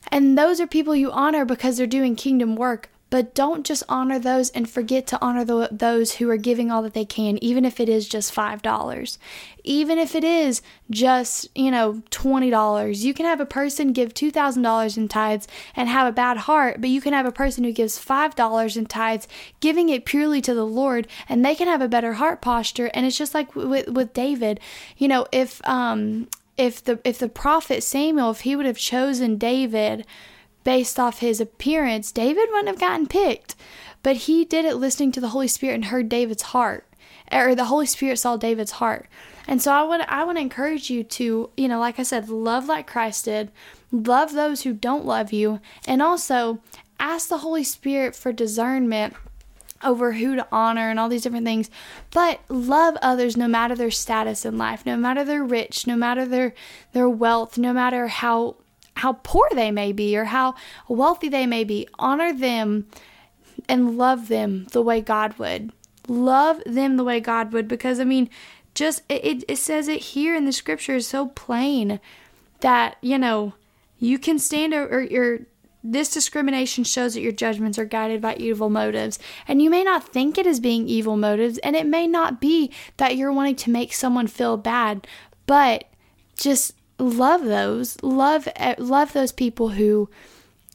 And 0.08 0.36
those 0.36 0.60
are 0.60 0.66
people 0.66 0.96
you 0.96 1.12
honor 1.12 1.44
because 1.44 1.76
they're 1.76 1.86
doing 1.86 2.16
kingdom 2.16 2.56
work. 2.56 2.88
But 3.10 3.34
don't 3.34 3.66
just 3.66 3.82
honor 3.88 4.20
those 4.20 4.50
and 4.50 4.70
forget 4.70 5.06
to 5.08 5.18
honor 5.20 5.44
the, 5.44 5.68
those 5.72 6.14
who 6.14 6.30
are 6.30 6.36
giving 6.36 6.70
all 6.70 6.82
that 6.82 6.94
they 6.94 7.04
can, 7.04 7.42
even 7.42 7.64
if 7.64 7.80
it 7.80 7.88
is 7.88 8.08
just 8.08 8.32
$5. 8.32 9.18
Even 9.64 9.98
if 9.98 10.14
it 10.14 10.22
is 10.22 10.62
just, 10.90 11.48
you 11.54 11.70
know, 11.70 12.02
$20. 12.10 13.02
You 13.02 13.12
can 13.12 13.26
have 13.26 13.40
a 13.40 13.46
person 13.46 13.92
give 13.92 14.14
$2,000 14.14 14.96
in 14.96 15.08
tithes 15.08 15.48
and 15.74 15.88
have 15.88 16.06
a 16.06 16.12
bad 16.12 16.38
heart, 16.38 16.80
but 16.80 16.88
you 16.88 17.00
can 17.00 17.12
have 17.12 17.26
a 17.26 17.32
person 17.32 17.64
who 17.64 17.72
gives 17.72 18.02
$5 18.02 18.76
in 18.76 18.86
tithes, 18.86 19.28
giving 19.58 19.88
it 19.88 20.04
purely 20.04 20.40
to 20.40 20.54
the 20.54 20.66
Lord, 20.66 21.08
and 21.28 21.44
they 21.44 21.56
can 21.56 21.66
have 21.66 21.82
a 21.82 21.88
better 21.88 22.14
heart 22.14 22.40
posture. 22.40 22.90
And 22.94 23.04
it's 23.04 23.18
just 23.18 23.34
like 23.34 23.54
with, 23.56 23.88
with 23.88 24.14
David. 24.14 24.60
You 24.96 25.08
know, 25.08 25.26
if, 25.32 25.60
um, 25.68 26.28
if 26.60 26.84
the 26.84 27.00
if 27.04 27.18
the 27.18 27.28
prophet 27.28 27.82
Samuel 27.82 28.30
if 28.32 28.40
he 28.40 28.54
would 28.54 28.66
have 28.66 28.76
chosen 28.76 29.38
David 29.38 30.04
based 30.64 30.98
off 30.98 31.20
his 31.20 31.40
appearance, 31.40 32.12
David 32.12 32.48
wouldn't 32.50 32.68
have 32.68 32.80
gotten 32.80 33.06
picked. 33.06 33.56
But 34.02 34.16
he 34.16 34.44
did 34.44 34.64
it 34.64 34.76
listening 34.76 35.12
to 35.12 35.20
the 35.20 35.28
Holy 35.28 35.48
Spirit 35.48 35.74
and 35.74 35.84
heard 35.86 36.08
David's 36.08 36.42
heart. 36.42 36.86
or 37.32 37.54
the 37.54 37.66
Holy 37.66 37.86
Spirit 37.86 38.18
saw 38.18 38.36
David's 38.36 38.72
heart. 38.72 39.06
And 39.46 39.60
so 39.60 39.72
I 39.72 39.82
would 39.82 40.00
I 40.02 40.24
to 40.32 40.40
encourage 40.40 40.90
you 40.90 41.02
to, 41.04 41.50
you 41.56 41.68
know, 41.68 41.78
like 41.78 41.98
I 41.98 42.02
said, 42.02 42.28
love 42.28 42.66
like 42.66 42.86
Christ 42.86 43.24
did, 43.24 43.50
love 43.90 44.32
those 44.32 44.62
who 44.62 44.72
don't 44.72 45.04
love 45.04 45.32
you, 45.32 45.60
and 45.86 46.00
also 46.00 46.60
ask 46.98 47.28
the 47.28 47.38
Holy 47.38 47.64
Spirit 47.64 48.14
for 48.14 48.32
discernment 48.32 49.14
over 49.82 50.12
who 50.12 50.36
to 50.36 50.46
honor 50.52 50.90
and 50.90 51.00
all 51.00 51.08
these 51.08 51.22
different 51.22 51.46
things. 51.46 51.70
But 52.10 52.40
love 52.48 52.96
others 53.02 53.36
no 53.36 53.48
matter 53.48 53.74
their 53.74 53.90
status 53.90 54.44
in 54.44 54.58
life, 54.58 54.84
no 54.84 54.96
matter 54.96 55.24
their 55.24 55.42
rich, 55.42 55.86
no 55.86 55.96
matter 55.96 56.26
their 56.26 56.54
their 56.92 57.08
wealth, 57.08 57.58
no 57.58 57.72
matter 57.72 58.08
how 58.08 58.56
how 59.00 59.14
poor 59.22 59.48
they 59.54 59.70
may 59.70 59.92
be 59.92 60.16
or 60.16 60.26
how 60.26 60.54
wealthy 60.88 61.28
they 61.28 61.46
may 61.46 61.64
be. 61.64 61.88
Honor 61.98 62.32
them 62.32 62.86
and 63.68 63.96
love 63.96 64.28
them 64.28 64.66
the 64.72 64.82
way 64.82 65.00
God 65.00 65.38
would. 65.38 65.72
Love 66.08 66.62
them 66.66 66.96
the 66.96 67.04
way 67.04 67.20
God 67.20 67.52
would 67.52 67.68
because 67.68 68.00
I 68.00 68.04
mean, 68.04 68.28
just 68.74 69.02
it, 69.08 69.44
it 69.48 69.56
says 69.56 69.88
it 69.88 70.00
here 70.00 70.34
in 70.34 70.44
the 70.44 70.52
scripture 70.52 70.96
is 70.96 71.06
so 71.06 71.26
plain 71.28 72.00
that, 72.60 72.96
you 73.00 73.18
know, 73.18 73.54
you 73.98 74.18
can 74.18 74.38
stand 74.38 74.74
or, 74.74 74.86
or, 74.86 75.06
or 75.12 75.38
this 75.82 76.12
discrimination 76.12 76.84
shows 76.84 77.14
that 77.14 77.22
your 77.22 77.32
judgments 77.32 77.78
are 77.78 77.86
guided 77.86 78.20
by 78.20 78.34
evil 78.36 78.68
motives. 78.68 79.18
And 79.48 79.62
you 79.62 79.70
may 79.70 79.82
not 79.82 80.06
think 80.06 80.36
it 80.36 80.46
is 80.46 80.60
being 80.60 80.88
evil 80.88 81.16
motives, 81.16 81.58
and 81.58 81.74
it 81.74 81.86
may 81.86 82.06
not 82.06 82.40
be 82.40 82.70
that 82.98 83.16
you're 83.16 83.32
wanting 83.32 83.56
to 83.56 83.70
make 83.70 83.92
someone 83.92 84.26
feel 84.26 84.56
bad, 84.56 85.06
but 85.46 85.84
just 86.36 86.74
love 87.00 87.44
those. 87.44 88.00
Love 88.02 88.48
eh, 88.56 88.74
love 88.78 89.12
those 89.12 89.32
people 89.32 89.70
who 89.70 90.08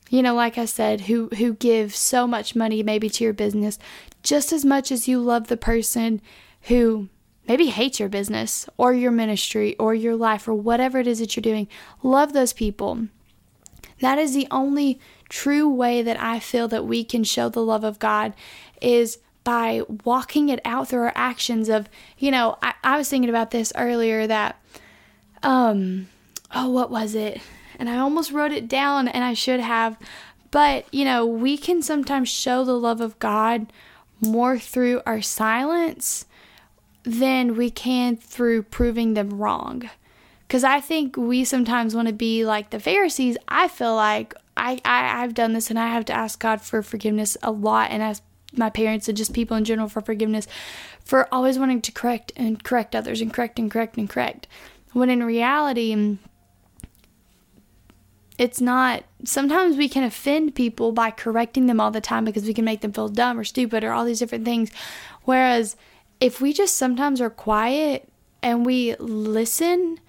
you 0.09 0.21
know, 0.21 0.35
like 0.35 0.57
I 0.57 0.65
said, 0.65 1.01
who 1.01 1.29
who 1.29 1.53
give 1.53 1.95
so 1.95 2.27
much 2.27 2.55
money 2.55 2.83
maybe 2.83 3.09
to 3.09 3.23
your 3.23 3.33
business 3.33 3.79
just 4.23 4.51
as 4.51 4.65
much 4.65 4.91
as 4.91 5.07
you 5.07 5.19
love 5.19 5.47
the 5.47 5.57
person 5.57 6.19
who 6.63 7.07
maybe 7.47 7.67
hates 7.67 7.99
your 7.99 8.09
business 8.09 8.67
or 8.75 8.91
your 8.91 9.11
ministry 9.11 9.75
or 9.77 9.93
your 9.93 10.15
life 10.15 10.47
or 10.47 10.53
whatever 10.55 10.99
it 10.99 11.07
is 11.07 11.19
that 11.19 11.35
you're 11.35 11.41
doing. 11.41 11.67
Love 12.01 12.33
those 12.33 12.51
people. 12.51 13.07
That 14.01 14.17
is 14.17 14.33
the 14.33 14.47
only 14.49 14.99
true 15.29 15.69
way 15.69 16.01
that 16.01 16.19
I 16.19 16.39
feel 16.39 16.67
that 16.69 16.85
we 16.85 17.03
can 17.03 17.23
show 17.23 17.49
the 17.49 17.61
love 17.63 17.83
of 17.83 17.99
God 17.99 18.33
is 18.81 19.19
by 19.43 19.83
walking 20.03 20.49
it 20.49 20.59
out 20.65 20.87
through 20.87 21.03
our 21.03 21.13
actions 21.15 21.69
of, 21.69 21.87
you 22.17 22.31
know, 22.31 22.57
I, 22.63 22.73
I 22.83 22.97
was 22.97 23.07
thinking 23.07 23.29
about 23.29 23.51
this 23.51 23.71
earlier 23.75 24.25
that 24.27 24.59
um 25.43 26.07
oh 26.55 26.69
what 26.69 26.89
was 26.89 27.13
it? 27.13 27.41
And 27.77 27.89
I 27.89 27.97
almost 27.97 28.31
wrote 28.31 28.53
it 28.53 28.67
down 28.67 29.07
and 29.07 29.23
I 29.23 29.33
should 29.33 29.59
have. 29.59 29.97
But, 30.49 30.85
you 30.93 31.03
know, 31.03 31.25
we 31.25 31.57
can 31.57 31.81
sometimes 31.81 32.29
show 32.29 32.63
the 32.63 32.79
love 32.79 33.01
of 33.01 33.19
God 33.19 33.71
more 34.21 34.57
through 34.57 35.01
our 35.05 35.21
silence 35.21 36.25
than 37.03 37.55
we 37.55 37.69
can 37.69 38.15
through 38.15 38.63
proving 38.63 39.13
them 39.13 39.29
wrong. 39.31 39.89
Because 40.47 40.63
I 40.63 40.79
think 40.79 41.17
we 41.17 41.43
sometimes 41.43 41.93
want 41.93 42.07
to 42.07 42.13
be 42.13 42.45
like 42.45 42.69
the 42.69 42.79
Pharisees. 42.79 43.37
I 43.47 43.67
feel 43.67 43.95
like 43.95 44.33
I, 44.55 44.79
I, 44.85 45.23
I've 45.23 45.33
done 45.33 45.53
this 45.53 45.69
and 45.69 45.77
I 45.77 45.87
have 45.87 46.05
to 46.05 46.13
ask 46.13 46.39
God 46.39 46.61
for 46.61 46.81
forgiveness 46.81 47.35
a 47.43 47.51
lot 47.51 47.91
and 47.91 48.01
ask 48.01 48.23
my 48.53 48.69
parents 48.69 49.09
and 49.09 49.17
just 49.17 49.33
people 49.33 49.57
in 49.57 49.65
general 49.65 49.89
for 49.89 50.01
forgiveness 50.01 50.47
for 51.03 51.27
always 51.33 51.59
wanting 51.59 51.81
to 51.81 51.91
correct 51.91 52.31
and 52.37 52.63
correct 52.63 52.95
others 52.95 53.19
and 53.19 53.33
correct 53.33 53.59
and 53.59 53.69
correct 53.69 53.97
and 53.97 54.09
correct. 54.09 54.47
When 54.93 55.09
in 55.09 55.23
reality, 55.23 56.17
it's 58.37 58.59
not 58.59 59.03
sometimes 59.23 59.77
we 59.77 59.87
can 59.87 60.03
offend 60.03 60.55
people 60.55 60.91
by 60.91 61.09
correcting 61.09 61.67
them 61.67 61.79
all 61.79 61.91
the 61.91 62.01
time 62.01 62.25
because 62.25 62.43
we 62.43 62.53
can 62.53 62.65
make 62.65 62.81
them 62.81 62.91
feel 62.91 63.07
dumb 63.09 63.39
or 63.39 63.43
stupid 63.43 63.83
or 63.83 63.91
all 63.91 64.05
these 64.05 64.19
different 64.19 64.45
things 64.45 64.71
whereas 65.23 65.75
if 66.19 66.41
we 66.41 66.53
just 66.53 66.75
sometimes 66.75 67.21
are 67.21 67.29
quiet 67.29 68.09
and 68.41 68.65
we 68.65 68.95
listen 68.99 69.99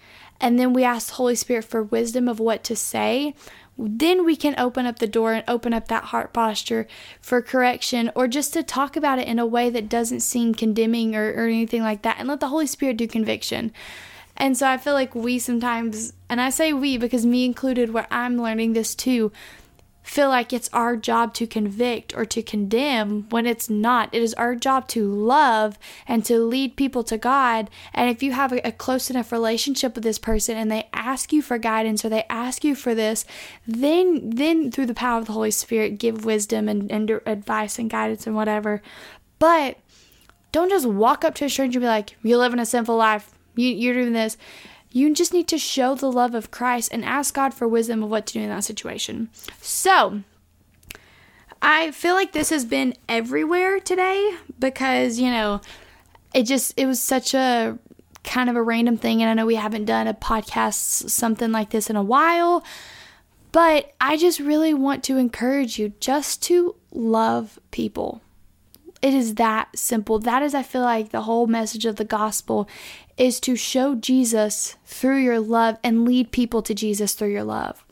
and 0.40 0.58
then 0.58 0.72
we 0.72 0.84
ask 0.84 1.08
the 1.08 1.14
Holy 1.14 1.34
Spirit 1.34 1.64
for 1.64 1.82
wisdom 1.82 2.28
of 2.28 2.38
what 2.38 2.62
to 2.64 2.76
say, 2.76 3.34
then 3.78 4.24
we 4.24 4.36
can 4.36 4.54
open 4.58 4.86
up 4.86 4.98
the 4.98 5.06
door 5.06 5.32
and 5.32 5.44
open 5.48 5.74
up 5.74 5.88
that 5.88 6.04
heart 6.04 6.32
posture 6.32 6.86
for 7.20 7.42
correction 7.42 8.10
or 8.14 8.26
just 8.28 8.52
to 8.52 8.62
talk 8.62 8.96
about 8.96 9.18
it 9.18 9.28
in 9.28 9.38
a 9.38 9.46
way 9.46 9.70
that 9.70 9.88
doesn't 9.88 10.20
seem 10.20 10.54
condemning 10.54 11.14
or, 11.14 11.32
or 11.32 11.46
anything 11.46 11.82
like 11.82 12.02
that 12.02 12.16
and 12.18 12.28
let 12.28 12.40
the 12.40 12.48
Holy 12.48 12.66
Spirit 12.66 12.96
do 12.96 13.06
conviction. 13.06 13.72
And 14.37 14.57
so 14.57 14.68
I 14.68 14.77
feel 14.77 14.94
like 14.94 15.14
we 15.14 15.38
sometimes, 15.38 16.12
and 16.29 16.40
I 16.40 16.51
say 16.51 16.72
we 16.72 16.99
because 16.99 17.25
me 17.25 17.44
included, 17.44 17.92
where 17.92 18.07
I'm 18.11 18.40
learning 18.40 18.75
this 18.75 18.94
too, 18.94 19.33
feel 20.07 20.29
like 20.29 20.53
it's 20.53 20.70
our 20.72 20.96
job 20.96 21.35
to 21.35 21.49
convict 21.49 22.16
or 22.16 22.25
to 22.25 22.40
condemn 22.40 23.29
when 23.31 23.44
it's 23.44 23.68
not. 23.68 24.09
It 24.12 24.22
is 24.22 24.35
our 24.35 24.55
job 24.55 24.87
to 24.88 25.05
love 25.05 25.81
and 26.07 26.25
to 26.27 26.38
lead 26.38 26.77
people 26.77 27.03
to 27.05 27.18
God. 27.18 27.68
And 27.92 28.09
if 28.09 28.22
you 28.22 28.31
have 28.31 28.53
a, 28.53 28.70
close 28.70 29.11
enough 29.11 29.33
relationship 29.33 29.96
with 29.96 30.05
this 30.05 30.18
person 30.18 30.57
and 30.57 30.70
they 30.70 30.88
ask 30.92 31.33
you 31.33 31.42
for 31.42 31.59
guidance 31.59 32.05
or 32.05 32.09
they 32.09 32.25
ask 32.31 32.62
you 32.62 32.77
for 32.77 32.94
this, 32.94 33.25
then 33.66 34.31
then 34.31 34.70
through 34.70 34.87
the 34.87 34.94
power 34.94 35.18
of 35.18 35.27
the 35.27 35.33
Holy 35.33 35.51
Spirit, 35.51 35.99
give 35.99 36.25
wisdom 36.25 36.68
and, 36.68 36.90
and 36.92 37.11
advice 37.27 37.77
and 37.77 37.90
guidance 37.90 38.29
and 38.29 38.37
whatever. 38.37 38.83
But 39.40 39.79
don't 40.53 40.70
just 40.70 40.87
walk 40.87 41.25
up 41.25 41.35
to 41.37 41.46
a 41.46 41.51
stranger 41.51 41.79
and 41.79 41.83
be 41.83 41.88
like, 41.88 42.16
"You 42.22 42.38
live 42.38 42.53
in 42.53 42.61
a 42.61 42.66
sinful 42.66 42.96
life. 42.96 43.36
You, 43.56 43.68
you're 43.70 43.94
doing 43.94 44.12
this." 44.12 44.36
You 44.92 45.12
just 45.12 45.34
need 45.34 45.48
to 45.48 45.58
show 45.58 45.94
the 45.94 46.10
love 46.10 46.34
of 46.34 46.50
Christ 46.50 46.88
and 46.90 47.04
ask 47.04 47.34
God 47.34 47.52
for 47.52 47.68
wisdom 47.68 48.02
of 48.02 48.08
what 48.08 48.24
to 48.26 48.34
do 48.34 48.40
in 48.40 48.48
that 48.48 48.64
situation. 48.64 49.28
So, 49.60 50.22
I 51.60 51.90
feel 51.90 52.14
like 52.14 52.32
this 52.32 52.50
has 52.50 52.64
been 52.64 52.94
everywhere 53.08 53.80
today 53.80 54.36
because, 54.58 55.18
you 55.18 55.30
know, 55.30 55.60
it 56.32 56.44
just 56.44 56.74
it 56.76 56.86
was 56.86 57.00
such 57.00 57.34
a 57.34 57.78
kind 58.24 58.50
of 58.50 58.56
a 58.56 58.62
random 58.62 58.96
thing 58.96 59.22
and 59.22 59.30
I 59.30 59.34
know 59.34 59.46
we 59.46 59.54
haven't 59.54 59.84
done 59.84 60.06
a 60.06 60.14
podcast 60.14 61.10
something 61.10 61.52
like 61.52 61.70
this 61.70 61.88
in 61.88 61.96
a 61.96 62.02
while, 62.02 62.64
but 63.52 63.94
I 64.00 64.16
just 64.16 64.40
really 64.40 64.74
want 64.74 65.02
to 65.04 65.16
encourage 65.16 65.78
you 65.78 65.92
just 66.00 66.42
to 66.44 66.74
love 66.92 67.58
people. 67.70 68.20
It 69.02 69.14
is 69.14 69.35
that 69.35 69.76
simple. 69.78 70.18
That 70.18 70.42
is 70.42 70.54
I 70.54 70.62
feel 70.62 70.82
like 70.82 71.11
the 71.11 71.22
whole 71.22 71.46
message 71.46 71.85
of 71.85 71.96
the 71.96 72.04
gospel 72.04 72.68
is 73.16 73.40
to 73.40 73.56
show 73.56 73.94
Jesus 73.94 74.76
through 74.85 75.18
your 75.18 75.40
love 75.40 75.78
and 75.82 76.04
lead 76.04 76.32
people 76.32 76.62
to 76.62 76.74
Jesus 76.74 77.14
through 77.14 77.32
your 77.32 77.44
love. 77.44 77.85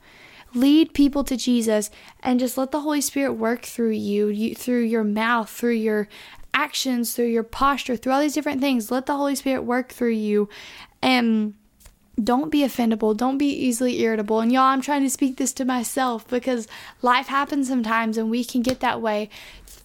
Lead 0.53 0.93
people 0.93 1.23
to 1.25 1.35
Jesus 1.35 1.91
and 2.23 2.39
just 2.39 2.57
let 2.57 2.71
the 2.71 2.81
Holy 2.81 3.01
Spirit 3.01 3.33
work 3.33 3.63
through 3.63 3.91
you, 3.91 4.27
you 4.27 4.55
through 4.55 4.83
your 4.83 5.03
mouth, 5.03 5.49
through 5.49 5.73
your 5.73 6.07
actions, 6.53 7.13
through 7.13 7.25
your 7.25 7.43
posture, 7.43 7.97
through 7.97 8.13
all 8.13 8.21
these 8.21 8.33
different 8.33 8.61
things. 8.61 8.89
Let 8.89 9.05
the 9.05 9.17
Holy 9.17 9.35
Spirit 9.35 9.63
work 9.63 9.91
through 9.91 10.11
you 10.11 10.47
and 11.01 11.53
don't 12.23 12.49
be 12.49 12.61
offendable. 12.61 13.15
Don't 13.15 13.37
be 13.37 13.49
easily 13.49 14.01
irritable. 14.01 14.39
And 14.39 14.51
y'all, 14.51 14.63
I'm 14.63 14.81
trying 14.81 15.03
to 15.03 15.09
speak 15.09 15.37
this 15.37 15.51
to 15.53 15.65
myself 15.65 16.27
because 16.27 16.67
life 17.01 17.27
happens 17.27 17.67
sometimes 17.67 18.17
and 18.17 18.29
we 18.29 18.45
can 18.45 18.61
get 18.61 18.79
that 18.79 19.01
way. 19.01 19.29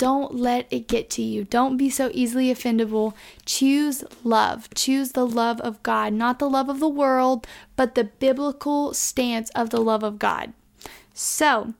Don't 0.01 0.35
let 0.35 0.67
it 0.71 0.89
get 0.89 1.11
to 1.11 1.23
you. 1.23 1.45
Don't 1.45 1.77
be 1.77 1.91
so 1.91 2.11
easily 2.15 2.47
offendable. 2.47 3.13
Choose 3.45 4.03
love. 4.25 4.73
Choose 4.75 5.13
the 5.13 5.27
love 5.27 5.61
of 5.61 5.83
God, 5.83 6.15
not 6.15 6.39
the 6.39 6.49
love 6.49 6.71
of 6.71 6.81
the 6.81 6.89
world, 6.89 7.47
but 7.77 7.95
the 7.95 8.05
biblical 8.05 8.95
stance 8.95 9.51
of 9.51 9.69
the 9.69 9.81
love 9.83 10.03
of 10.03 10.19
God. 10.19 10.55
So, 11.13 11.75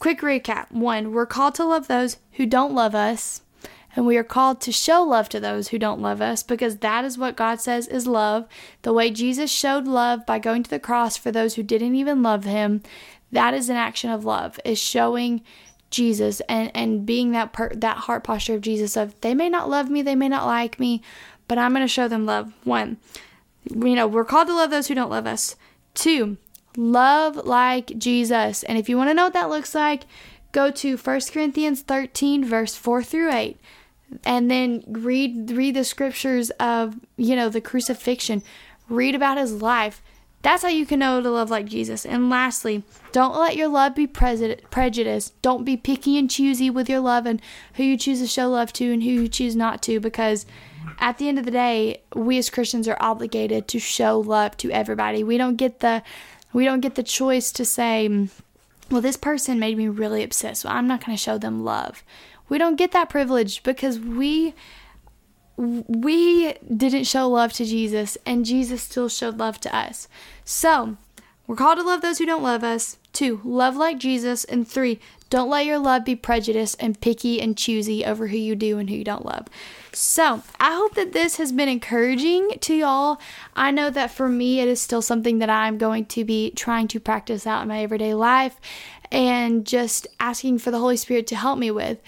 quick 0.00 0.20
recap 0.20 0.72
one, 0.72 1.12
we're 1.12 1.26
called 1.26 1.54
to 1.54 1.64
love 1.64 1.86
those 1.86 2.16
who 2.32 2.44
don't 2.44 2.74
love 2.74 2.92
us. 2.92 3.42
And 3.94 4.04
we 4.04 4.16
are 4.16 4.24
called 4.24 4.60
to 4.62 4.72
show 4.72 5.04
love 5.04 5.28
to 5.28 5.38
those 5.38 5.68
who 5.68 5.78
don't 5.78 6.02
love 6.02 6.20
us 6.20 6.42
because 6.42 6.78
that 6.78 7.04
is 7.04 7.16
what 7.16 7.36
God 7.36 7.60
says 7.60 7.86
is 7.86 8.08
love. 8.08 8.48
The 8.82 8.92
way 8.92 9.12
Jesus 9.12 9.48
showed 9.48 9.86
love 9.86 10.26
by 10.26 10.40
going 10.40 10.64
to 10.64 10.70
the 10.70 10.80
cross 10.80 11.16
for 11.16 11.30
those 11.30 11.54
who 11.54 11.62
didn't 11.62 11.94
even 11.94 12.20
love 12.20 12.42
him, 12.42 12.82
that 13.30 13.54
is 13.54 13.68
an 13.68 13.76
action 13.76 14.10
of 14.10 14.24
love, 14.24 14.58
is 14.64 14.80
showing 14.80 15.42
Jesus 15.94 16.40
and 16.48 16.70
and 16.74 17.06
being 17.06 17.32
that 17.32 17.52
per, 17.52 17.70
that 17.74 17.98
heart 17.98 18.24
posture 18.24 18.54
of 18.54 18.60
Jesus 18.60 18.96
of 18.96 19.18
they 19.20 19.34
may 19.34 19.48
not 19.48 19.68
love 19.68 19.90
me, 19.90 20.02
they 20.02 20.14
may 20.14 20.28
not 20.28 20.46
like 20.46 20.80
me, 20.80 21.02
but 21.48 21.58
I'm 21.58 21.72
going 21.72 21.84
to 21.84 21.88
show 21.88 22.08
them 22.08 22.26
love. 22.26 22.52
One, 22.64 22.98
you 23.70 23.94
know, 23.94 24.06
we're 24.06 24.24
called 24.24 24.48
to 24.48 24.54
love 24.54 24.70
those 24.70 24.88
who 24.88 24.94
don't 24.94 25.10
love 25.10 25.26
us. 25.26 25.56
Two, 25.94 26.36
love 26.76 27.36
like 27.36 27.98
Jesus. 27.98 28.62
And 28.64 28.78
if 28.78 28.88
you 28.88 28.96
want 28.96 29.10
to 29.10 29.14
know 29.14 29.24
what 29.24 29.32
that 29.34 29.50
looks 29.50 29.74
like, 29.74 30.04
go 30.52 30.70
to 30.70 30.96
1 30.96 31.20
Corinthians 31.32 31.82
13 31.82 32.44
verse 32.44 32.74
4 32.74 33.02
through 33.02 33.32
8 33.32 33.58
and 34.24 34.50
then 34.50 34.84
read 34.86 35.50
read 35.50 35.74
the 35.74 35.84
scriptures 35.84 36.50
of, 36.60 37.00
you 37.16 37.34
know, 37.36 37.48
the 37.48 37.60
crucifixion. 37.60 38.42
Read 38.88 39.14
about 39.14 39.38
his 39.38 39.62
life 39.62 40.02
that's 40.44 40.62
how 40.62 40.68
you 40.68 40.84
can 40.84 40.98
know 40.98 41.22
to 41.22 41.30
love 41.30 41.50
like 41.50 41.64
Jesus. 41.64 42.04
And 42.04 42.28
lastly, 42.28 42.82
don't 43.12 43.34
let 43.34 43.56
your 43.56 43.68
love 43.68 43.94
be 43.94 44.06
prejudiced. 44.06 45.40
Don't 45.40 45.64
be 45.64 45.78
picky 45.78 46.18
and 46.18 46.30
choosy 46.30 46.68
with 46.68 46.86
your 46.86 47.00
love 47.00 47.24
and 47.24 47.40
who 47.74 47.82
you 47.82 47.96
choose 47.96 48.20
to 48.20 48.26
show 48.26 48.50
love 48.50 48.70
to 48.74 48.92
and 48.92 49.02
who 49.02 49.08
you 49.08 49.28
choose 49.28 49.56
not 49.56 49.82
to 49.84 50.00
because 50.00 50.44
at 50.98 51.16
the 51.16 51.30
end 51.30 51.38
of 51.38 51.46
the 51.46 51.50
day, 51.50 52.02
we 52.14 52.36
as 52.36 52.50
Christians 52.50 52.86
are 52.86 52.98
obligated 53.00 53.66
to 53.68 53.78
show 53.78 54.20
love 54.20 54.54
to 54.58 54.70
everybody. 54.70 55.24
We 55.24 55.38
don't 55.38 55.56
get 55.56 55.80
the 55.80 56.02
we 56.52 56.66
don't 56.66 56.80
get 56.80 56.94
the 56.94 57.02
choice 57.02 57.50
to 57.52 57.64
say, 57.64 58.28
well, 58.90 59.00
this 59.00 59.16
person 59.16 59.58
made 59.58 59.78
me 59.78 59.88
really 59.88 60.22
upset, 60.22 60.58
so 60.58 60.68
I'm 60.68 60.86
not 60.86 61.04
going 61.04 61.16
to 61.16 61.22
show 61.22 61.38
them 61.38 61.64
love. 61.64 62.04
We 62.50 62.58
don't 62.58 62.76
get 62.76 62.92
that 62.92 63.08
privilege 63.08 63.62
because 63.62 63.98
we 63.98 64.52
we 65.56 66.54
didn't 66.54 67.04
show 67.04 67.28
love 67.28 67.52
to 67.54 67.64
Jesus, 67.64 68.18
and 68.26 68.44
Jesus 68.44 68.82
still 68.82 69.08
showed 69.08 69.38
love 69.38 69.60
to 69.60 69.74
us. 69.74 70.08
So, 70.44 70.96
we're 71.46 71.56
called 71.56 71.78
to 71.78 71.84
love 71.84 72.00
those 72.00 72.18
who 72.18 72.26
don't 72.26 72.42
love 72.42 72.64
us. 72.64 72.96
Two, 73.12 73.40
love 73.44 73.76
like 73.76 73.98
Jesus. 73.98 74.44
And 74.44 74.66
three, 74.66 74.98
don't 75.30 75.50
let 75.50 75.66
your 75.66 75.78
love 75.78 76.04
be 76.04 76.16
prejudiced 76.16 76.76
and 76.80 77.00
picky 77.00 77.40
and 77.40 77.56
choosy 77.56 78.04
over 78.04 78.28
who 78.28 78.36
you 78.36 78.56
do 78.56 78.78
and 78.78 78.88
who 78.88 78.96
you 78.96 79.04
don't 79.04 79.24
love. 79.24 79.46
So, 79.92 80.42
I 80.58 80.74
hope 80.74 80.94
that 80.94 81.12
this 81.12 81.36
has 81.36 81.52
been 81.52 81.68
encouraging 81.68 82.50
to 82.60 82.74
y'all. 82.74 83.20
I 83.54 83.70
know 83.70 83.90
that 83.90 84.10
for 84.10 84.28
me, 84.28 84.60
it 84.60 84.68
is 84.68 84.80
still 84.80 85.02
something 85.02 85.38
that 85.38 85.50
I'm 85.50 85.78
going 85.78 86.06
to 86.06 86.24
be 86.24 86.50
trying 86.52 86.88
to 86.88 87.00
practice 87.00 87.46
out 87.46 87.62
in 87.62 87.68
my 87.68 87.82
everyday 87.82 88.14
life 88.14 88.56
and 89.12 89.64
just 89.64 90.08
asking 90.18 90.58
for 90.58 90.72
the 90.72 90.78
Holy 90.78 90.96
Spirit 90.96 91.26
to 91.28 91.36
help 91.36 91.58
me 91.58 91.70
with. 91.70 91.98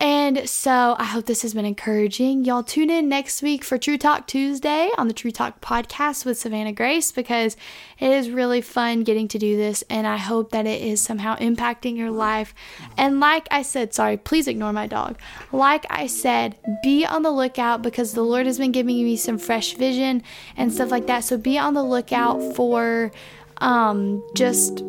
And 0.00 0.48
so 0.48 0.96
I 0.98 1.04
hope 1.04 1.26
this 1.26 1.42
has 1.42 1.54
been 1.54 1.64
encouraging. 1.64 2.44
Y'all 2.44 2.62
tune 2.62 2.90
in 2.90 3.08
next 3.08 3.40
week 3.40 3.64
for 3.64 3.78
True 3.78 3.96
Talk 3.96 4.26
Tuesday 4.26 4.90
on 4.98 5.08
the 5.08 5.14
True 5.14 5.30
Talk 5.30 5.60
podcast 5.60 6.24
with 6.24 6.38
Savannah 6.38 6.72
Grace 6.72 7.12
because 7.12 7.56
it 7.98 8.10
is 8.10 8.28
really 8.28 8.60
fun 8.60 9.04
getting 9.04 9.28
to 9.28 9.38
do 9.38 9.56
this 9.56 9.84
and 9.88 10.06
I 10.06 10.16
hope 10.16 10.50
that 10.50 10.66
it 10.66 10.82
is 10.82 11.00
somehow 11.00 11.36
impacting 11.36 11.96
your 11.96 12.10
life. 12.10 12.54
And 12.96 13.20
like 13.20 13.46
I 13.50 13.62
said, 13.62 13.94
sorry, 13.94 14.16
please 14.16 14.48
ignore 14.48 14.72
my 14.72 14.86
dog. 14.86 15.18
Like 15.52 15.86
I 15.88 16.08
said, 16.08 16.56
be 16.82 17.06
on 17.06 17.22
the 17.22 17.30
lookout 17.30 17.82
because 17.82 18.12
the 18.12 18.22
Lord 18.22 18.46
has 18.46 18.58
been 18.58 18.72
giving 18.72 18.96
me 18.96 19.16
some 19.16 19.38
fresh 19.38 19.74
vision 19.74 20.22
and 20.56 20.72
stuff 20.72 20.90
like 20.90 21.06
that. 21.06 21.24
So 21.24 21.38
be 21.38 21.58
on 21.58 21.74
the 21.74 21.84
lookout 21.84 22.54
for 22.54 23.12
um, 23.58 24.22
just 24.34 24.82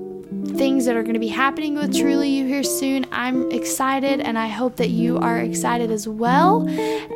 things 0.57 0.85
that 0.85 0.95
are 0.95 1.03
going 1.03 1.13
to 1.13 1.19
be 1.19 1.27
happening 1.27 1.75
with 1.75 1.95
Truly 1.95 2.29
You 2.29 2.45
here 2.45 2.63
soon. 2.63 3.05
I'm 3.11 3.51
excited 3.51 4.19
and 4.19 4.37
I 4.37 4.47
hope 4.47 4.75
that 4.77 4.89
you 4.89 5.17
are 5.17 5.37
excited 5.39 5.91
as 5.91 6.07
well. 6.07 6.67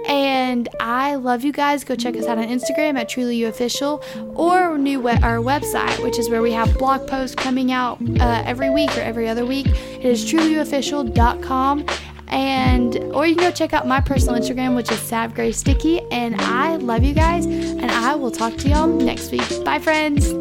And 0.08 0.70
I 0.80 1.16
love 1.16 1.44
you 1.44 1.52
guys. 1.52 1.84
Go 1.84 1.96
check 1.96 2.16
us 2.16 2.26
out 2.26 2.38
on 2.38 2.46
Instagram 2.48 2.98
at 3.00 3.10
Truly 3.10 3.36
You 3.38 3.48
Official 3.48 4.04
or 4.36 4.78
new 4.78 5.00
we- 5.02 5.12
our 5.12 5.38
website, 5.38 6.02
which 6.04 6.20
is 6.20 6.30
where 6.30 6.42
we 6.42 6.52
have 6.52 6.78
blog 6.78 7.08
posts 7.08 7.36
coming 7.36 7.72
out 7.72 8.00
uh, 8.20 8.44
every 8.46 8.70
week 8.70 8.96
or 8.98 9.02
every 9.02 9.28
other 9.28 9.46
week. 9.46 9.68
It 9.68 10.06
is 10.06 10.24
trulyyouofficial.com 10.32 11.86
and 12.28 12.96
or 13.14 13.26
you 13.28 13.36
can 13.36 13.44
go 13.50 13.52
check 13.52 13.74
out 13.74 13.86
my 13.88 14.00
personal 14.00 14.40
Instagram, 14.40 14.76
which 14.76 14.90
is 14.92 15.00
Sav 15.00 15.34
Grace 15.36 15.58
Sticky. 15.58 16.00
And 16.12 16.40
I 16.40 16.78
love 16.78 17.04
you 17.04 17.14
guys, 17.14 17.46
and 17.46 17.92
I 17.92 18.16
will 18.16 18.32
talk 18.32 18.56
to 18.58 18.70
y'all 18.70 18.88
next 18.88 19.32
week. 19.32 19.44
Bye, 19.66 19.80
friends. 19.80 20.26